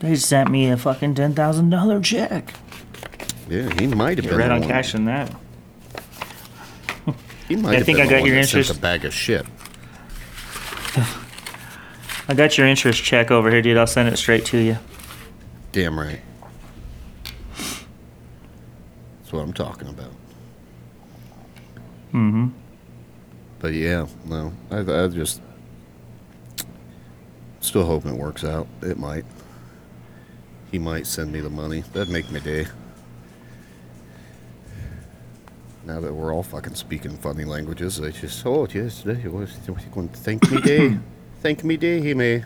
[0.00, 2.52] They sent me a fucking ten thousand dollar check.
[3.48, 5.34] Yeah, he might have You're been right the on one- cashing that.
[7.48, 8.78] He might I have think been I the got one your that sent interest.
[8.78, 9.44] A bag of shit.
[12.28, 13.76] I got your interest check over here, dude.
[13.76, 14.78] I'll send it straight to you.
[15.72, 16.20] Damn right.
[19.20, 20.12] That's what I'm talking about.
[22.14, 22.48] Mm-hmm.
[23.58, 25.40] But yeah, no, I, I just
[27.60, 28.66] still hoping it works out.
[28.82, 29.24] It might.
[30.70, 31.82] He might send me the money.
[31.92, 32.66] That'd make my day.
[35.84, 39.56] Now that we're all fucking speaking funny languages, I just oh yes, they was
[39.92, 40.98] going to thank me day,
[41.40, 42.44] thank me day, he may.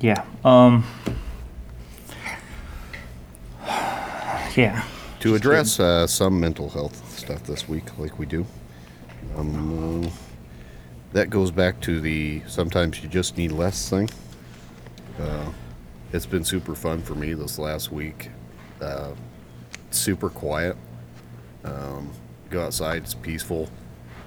[0.00, 0.24] Yeah.
[0.44, 0.84] Um.
[4.56, 4.82] Yeah.
[5.20, 8.44] to address uh, some mental health stuff this week, like we do.
[9.36, 10.10] Um,
[11.12, 14.08] that goes back to the sometimes you just need less thing.
[15.18, 15.50] Uh,
[16.12, 18.30] it's been super fun for me this last week.
[18.80, 19.12] Uh,
[19.90, 20.76] super quiet.
[21.64, 22.10] Um,
[22.48, 23.68] go outside, it's peaceful,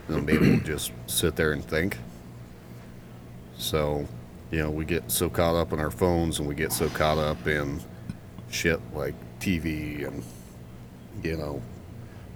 [0.08, 1.98] and I'm able to just sit there and think.
[3.58, 4.08] So,
[4.52, 7.18] you know, we get so caught up in our phones and we get so caught
[7.18, 7.82] up in
[8.50, 10.24] shit like TV and
[11.24, 11.62] you know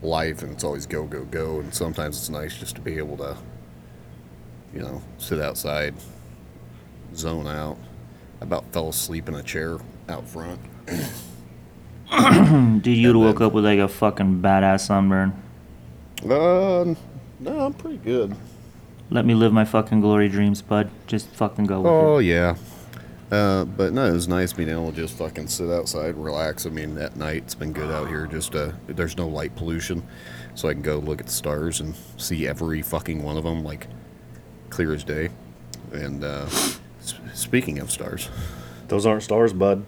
[0.02, 3.18] life and it's always go go go and sometimes it's nice just to be able
[3.18, 3.36] to
[4.74, 5.94] you know sit outside
[7.16, 7.78] zone out
[8.42, 9.78] about fell asleep in a chair
[10.10, 10.60] out front.
[12.82, 15.34] Dude, you'd woke up with like a fucking badass sunburn.
[16.24, 16.96] Uh,
[17.40, 18.36] no, I'm pretty good.
[19.10, 20.90] Let me live my fucking glory dreams, bud.
[21.06, 22.24] Just fucking go with Oh it.
[22.24, 22.56] yeah.
[23.30, 26.66] Uh, but no, it was nice being able to just fucking sit outside, and relax.
[26.66, 28.26] I mean, at night it's been good out here.
[28.26, 30.02] Just uh, there's no light pollution,
[30.56, 33.64] so I can go look at the stars and see every fucking one of them
[33.66, 33.88] like
[34.70, 35.30] clear as day.
[35.92, 36.48] And uh,
[37.34, 38.30] speaking of stars,
[38.88, 39.86] Those aren't stars, bud.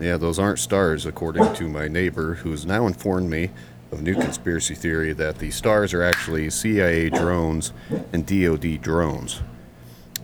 [0.00, 3.50] yeah, those aren't stars, according to my neighbor, who has now informed me
[3.90, 7.72] of new conspiracy theory that the stars are actually CIA drones
[8.12, 9.40] and DoD drones.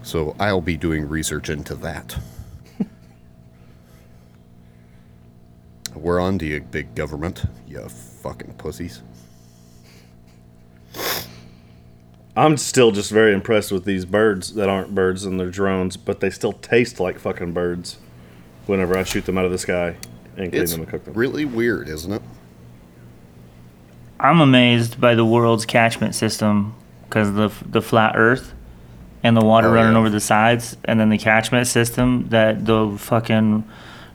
[0.02, 2.16] So I'll be doing research into that.
[5.94, 9.02] We're on to you, big government, you fucking pussies.
[12.38, 16.20] I'm still just very impressed with these birds that aren't birds and they're drones, but
[16.20, 17.98] they still taste like fucking birds
[18.66, 19.96] whenever I shoot them out of the sky
[20.36, 21.14] and clean It's them and cook them.
[21.14, 22.22] really weird, isn't it?
[24.20, 26.74] I'm amazed by the world's catchment system
[27.04, 28.52] because the the flat Earth
[29.22, 29.98] and the water Oh, running yeah.
[29.98, 33.64] over the sides, and then the catchment system that the fucking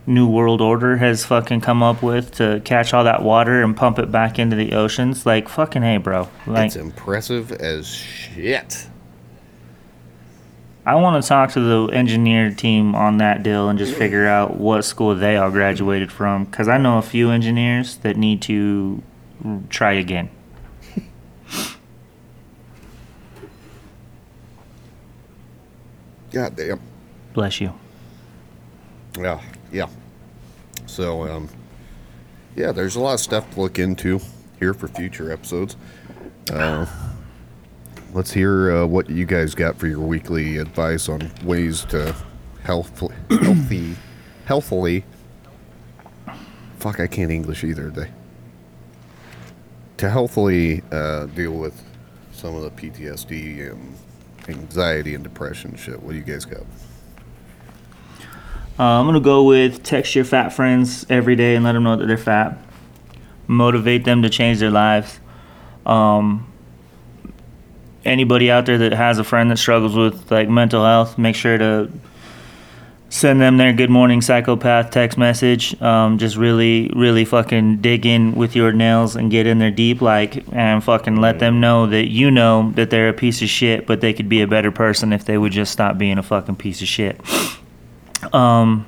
[0.06, 4.00] New World Order has fucking come up with to catch all that water and pump
[4.00, 5.26] it back into the oceans.
[5.26, 6.28] Like fucking hey, bro.
[6.46, 8.88] Like it's impressive as shit.
[10.86, 14.58] I want to talk to the engineer team on that deal and just figure out
[14.58, 19.02] what school they all graduated from because I know a few engineers that need to
[19.70, 20.30] try again.
[26.34, 26.82] God damn.
[27.34, 27.74] Bless you.
[29.18, 29.40] Yeah,
[29.74, 29.88] yeah.
[30.86, 31.50] So, um,
[32.56, 34.20] yeah, there's a lot of stuff to look into
[34.60, 35.76] here for future episodes.
[36.52, 36.86] Uh,
[38.14, 42.16] let's hear uh, what you guys got for your weekly advice on ways to
[42.64, 43.96] health, healthy,
[44.46, 45.04] healthily.
[46.78, 48.12] Fuck, I can't English either today.
[49.98, 51.82] To healthily uh, deal with
[52.32, 53.96] some of the PTSD and
[54.48, 56.02] anxiety and depression shit.
[56.02, 56.64] What do you guys got?
[58.80, 61.96] Uh, I'm gonna go with text your fat friends every day and let them know
[61.96, 62.58] that they're fat.
[63.46, 65.20] Motivate them to change their lives.
[65.86, 66.52] Um,
[68.04, 71.58] anybody out there that has a friend that struggles with like mental health, make sure
[71.58, 71.92] to
[73.10, 75.80] send them their good morning psychopath text message.
[75.80, 80.02] Um, just really, really fucking dig in with your nails and get in there deep,
[80.02, 83.86] like, and fucking let them know that you know that they're a piece of shit,
[83.86, 86.56] but they could be a better person if they would just stop being a fucking
[86.56, 87.22] piece of shit.
[88.32, 88.86] Um,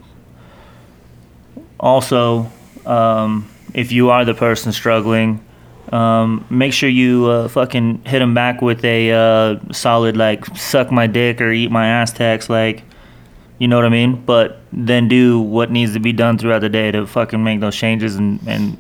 [1.80, 2.52] also,
[2.86, 5.44] um, if you are the person struggling,
[5.92, 10.92] um, make sure you uh, fucking hit them back with a uh, solid, like, suck
[10.92, 12.84] my dick or eat my ass text, like,
[13.60, 14.24] you know what I mean?
[14.26, 17.76] But then do what needs to be done throughout the day to fucking make those
[17.76, 18.78] changes and, and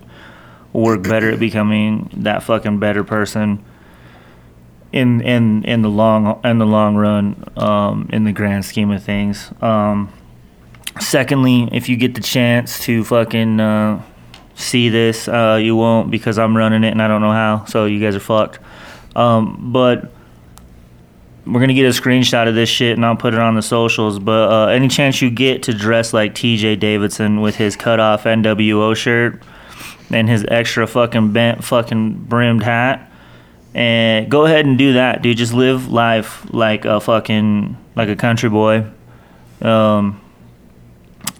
[0.73, 3.63] work better at becoming that fucking better person
[4.91, 9.03] in in in the long in the long run um, in the grand scheme of
[9.03, 9.51] things.
[9.61, 10.11] Um,
[10.99, 14.01] secondly, if you get the chance to fucking uh,
[14.55, 17.65] see this, uh, you won't because I'm running it and I don't know how.
[17.65, 18.59] So you guys are fucked.
[19.15, 20.11] Um, but
[21.45, 24.19] we're gonna get a screenshot of this shit and I'll put it on the socials.
[24.19, 26.77] But uh, any chance you get to dress like T.J.
[26.77, 29.41] Davidson with his cut off NWO shirt
[30.11, 33.11] and his extra fucking bent fucking brimmed hat,
[33.73, 35.37] and go ahead and do that, dude.
[35.37, 38.85] Just live life like a fucking like a country boy.
[39.61, 40.21] Um,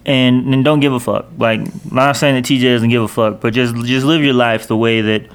[0.06, 1.26] and and don't give a fuck.
[1.36, 1.60] Like,
[1.92, 4.76] not saying that TJ doesn't give a fuck, but just just live your life the
[4.76, 5.26] way that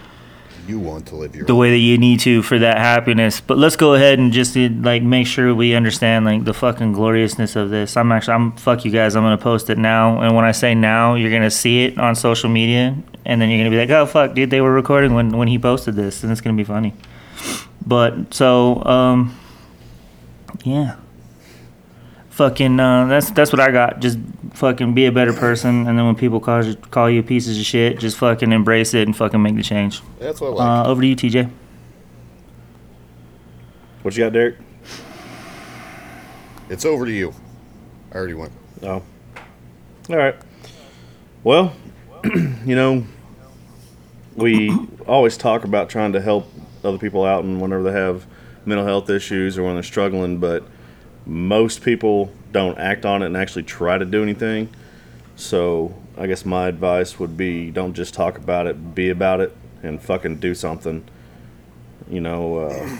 [0.66, 3.42] You want to live your the way that you need to for that happiness.
[3.42, 6.94] But let's go ahead and just uh, like make sure we understand like the fucking
[6.94, 7.98] gloriousness of this.
[7.98, 9.16] I'm actually I'm fuck you guys.
[9.16, 12.16] I'm gonna post it now, and when I say now, you're gonna see it on
[12.16, 12.96] social media,
[13.26, 15.60] and then you're gonna be like, oh fuck, dude, they were recording when when he
[15.60, 16.94] posted this, and it's gonna be funny.
[17.86, 19.38] But so um,
[20.64, 20.96] yeah.
[22.42, 24.00] Fucking, uh, that's that's what I got.
[24.00, 24.18] Just
[24.54, 27.64] fucking be a better person, and then when people call you, call you pieces of
[27.64, 30.02] shit, just fucking embrace it and fucking make the change.
[30.18, 30.88] That's what I like.
[30.88, 31.52] Uh, over to you, TJ.
[34.02, 34.56] What you got, Derek?
[36.68, 37.32] it's over to you.
[38.12, 38.54] I already went.
[38.82, 39.04] Oh.
[40.10, 40.36] All right.
[41.44, 41.76] Well,
[42.24, 43.06] you know,
[44.36, 44.76] we
[45.06, 46.52] always talk about trying to help
[46.84, 48.26] other people out and whenever they have
[48.66, 50.64] mental health issues or when they're struggling, but
[51.26, 54.70] most people don't act on it and actually try to do anything.
[55.36, 59.56] So I guess my advice would be don't just talk about it, be about it,
[59.84, 61.04] and fucking do something.
[62.10, 62.98] You know, uh,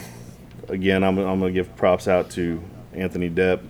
[0.70, 2.64] again, I'm, I'm going to give props out to
[2.94, 3.62] Anthony Depp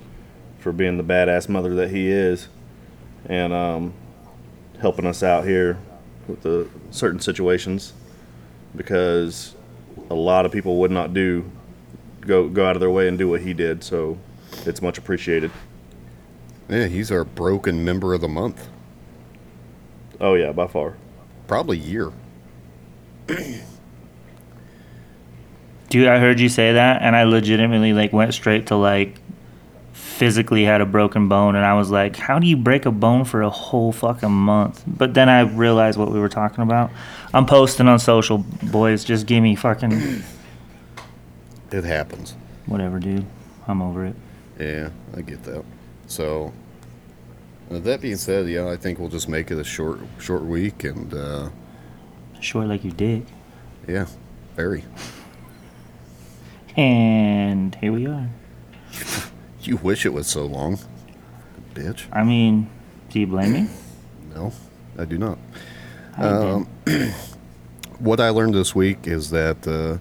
[0.59, 2.47] for being the badass mother that he is,
[3.25, 3.93] and um,
[4.79, 5.79] helping us out here
[6.27, 7.93] with the certain situations
[8.75, 9.55] because
[10.09, 11.49] a lot of people would not do
[12.21, 13.83] go go out of their way and do what he did.
[13.83, 14.17] So
[14.65, 15.51] it's much appreciated.
[16.69, 18.67] Yeah, he's our broken member of the month.
[20.19, 20.95] Oh yeah, by far.
[21.47, 22.11] Probably year.
[25.89, 29.19] Dude, I heard you say that, and I legitimately like went straight to like
[29.91, 33.25] physically had a broken bone, and I was like, how do you break a bone
[33.25, 34.83] for a whole fucking month?
[34.87, 36.91] But then I realized what we were talking about.
[37.33, 39.03] I'm posting on social, boys.
[39.03, 40.23] Just give me fucking
[41.71, 42.35] It happens.
[42.67, 43.25] whatever, dude.
[43.67, 44.15] I'm over it.
[44.62, 45.64] Yeah, I get that.
[46.07, 46.53] So,
[47.72, 50.84] uh, that being said, yeah, I think we'll just make it a short, short week,
[50.84, 51.49] and uh,
[52.39, 53.24] Short like your dick.
[53.88, 54.05] yeah,
[54.55, 54.84] very.
[56.78, 58.30] And here we are.
[59.64, 60.80] You wish it was so long,
[61.76, 62.05] bitch.
[62.12, 62.68] I mean,
[63.12, 63.68] do you blame me?
[64.34, 64.51] No,
[64.97, 65.38] I do not.
[66.18, 66.68] I Um,
[67.99, 69.99] what I learned this week is that uh,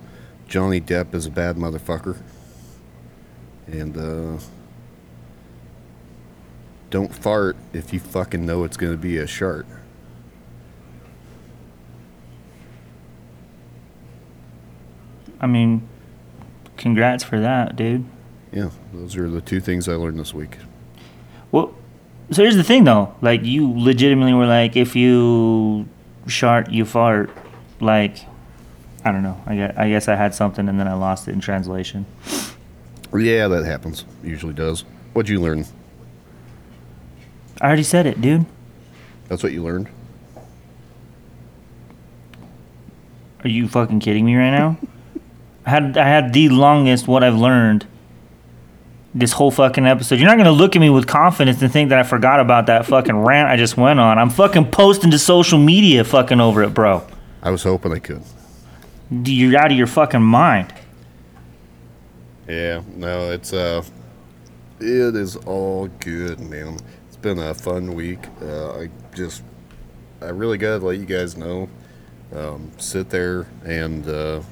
[0.49, 2.17] Johnny Depp is a bad motherfucker,
[3.67, 4.43] and uh,
[6.91, 9.67] don't fart if you fucking know it's gonna be a shark.
[15.41, 15.89] I mean,
[16.77, 18.05] congrats for that, dude.
[18.53, 20.59] Yeah, those are the two things I learned this week.
[21.51, 21.75] Well,
[22.31, 23.15] so here's the thing, though.
[23.23, 25.89] Like, you legitimately were like, if you
[26.27, 27.31] shart, you fart.
[27.81, 28.19] Like,
[29.05, 29.41] I don't know.
[29.47, 32.05] I guess I had something and then I lost it in translation.
[33.13, 34.05] Yeah, that happens.
[34.23, 34.85] Usually does.
[35.13, 35.65] What'd you learn?
[37.61, 38.47] I already said it, dude.
[39.29, 39.89] That's what you learned.
[43.45, 44.79] Are you fucking kidding me right now?
[45.67, 47.87] I had I had the longest what I've learned
[49.15, 50.19] this whole fucking episode.
[50.19, 52.87] You're not gonna look at me with confidence and think that I forgot about that
[52.87, 54.19] fucking rant I just went on.
[54.19, 57.07] I'm fucking posting to social media fucking over it, bro.
[57.43, 58.23] I was hoping I could.
[59.11, 60.73] You're out of your fucking mind.
[62.51, 63.85] Yeah, no, it's uh,
[64.81, 66.79] it is all good, man.
[67.07, 68.19] It's been a fun week.
[68.43, 69.45] Uh, I just,
[70.21, 71.69] I really gotta let you guys know.
[72.35, 74.43] Um, sit there and uh,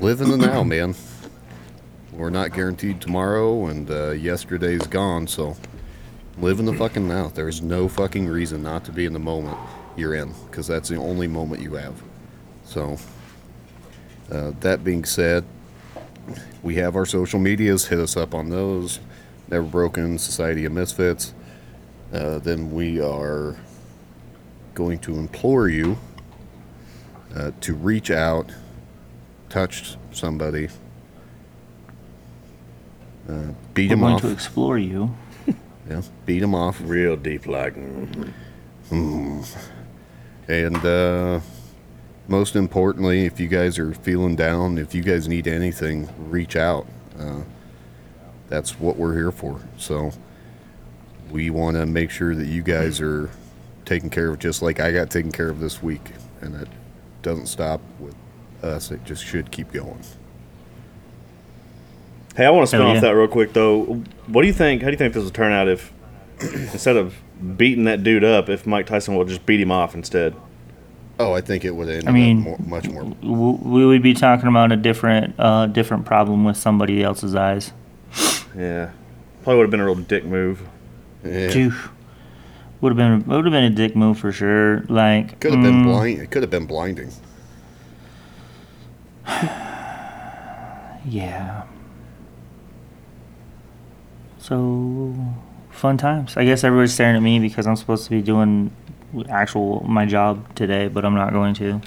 [0.00, 0.96] live in the now, man.
[2.10, 5.28] We're not guaranteed tomorrow, and uh, yesterday's gone.
[5.28, 5.56] So
[6.38, 7.28] live in the fucking now.
[7.28, 9.56] There's no fucking reason not to be in the moment
[9.96, 12.02] you're in, because that's the only moment you have.
[12.64, 12.98] So,
[14.32, 15.44] uh, that being said,
[16.62, 17.86] we have our social medias.
[17.86, 19.00] Hit us up on those.
[19.48, 21.32] Never Broken Society of Misfits.
[22.12, 23.56] Uh, then we are
[24.74, 25.98] going to implore you
[27.34, 28.50] uh, to reach out,
[29.48, 30.68] touch somebody,
[33.28, 34.20] uh, beat We're them going off.
[34.22, 35.14] to explore you.
[35.88, 36.80] Yeah, beat them off.
[36.82, 37.76] Real deep, like.
[38.90, 39.56] mm.
[40.48, 41.38] And uh,
[42.28, 46.86] most importantly, if you guys are feeling down, if you guys need anything, reach out.
[47.18, 47.42] Uh,
[48.48, 49.60] that's what we're here for.
[49.76, 50.12] So
[51.30, 53.30] we want to make sure that you guys are
[53.84, 56.12] taken care of just like I got taken care of this week.
[56.40, 56.68] And it
[57.22, 58.14] doesn't stop with
[58.62, 60.02] us, it just should keep going.
[62.36, 63.84] Hey, I want to spin Hell off that real quick though.
[64.26, 64.82] What do you think?
[64.82, 65.92] How do you think this will turn out if
[66.40, 67.14] instead of
[67.56, 70.34] beating that dude up, if Mike Tyson will just beat him off instead?
[71.18, 73.04] Oh, I think it would end I mean- up more, much more.
[73.04, 77.72] W- We would be talking about a different, uh, different problem with somebody else's eyes.
[78.56, 78.90] Yeah,
[79.42, 80.62] probably would have been a real dick move.
[81.24, 81.72] Yeah, Phew.
[82.82, 84.80] Would have been would have been a dick move for sure.
[84.88, 86.20] Like could have been mm, blind.
[86.20, 87.10] It could have been blinding.
[91.08, 91.62] Yeah.
[94.38, 95.14] So
[95.70, 96.36] fun times.
[96.36, 98.70] I guess everybody's staring at me because I'm supposed to be doing
[99.28, 101.80] actual my job today, but I'm not going to.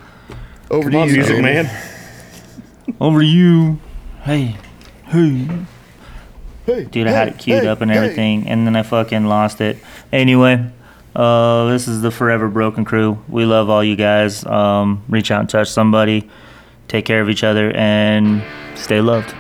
[0.72, 1.70] Over Come to on, you, music man.
[3.00, 3.80] Over to you.
[4.22, 4.58] Hey,
[5.06, 5.48] hey.
[6.66, 7.98] Hey, Dude, I had it queued hey, up and hey.
[7.98, 9.78] everything, and then I fucking lost it.
[10.12, 10.72] Anyway,
[11.16, 13.18] uh, this is the Forever Broken crew.
[13.28, 14.46] We love all you guys.
[14.46, 16.30] Um, reach out and touch somebody.
[16.88, 18.44] Take care of each other and
[18.76, 19.34] stay loved.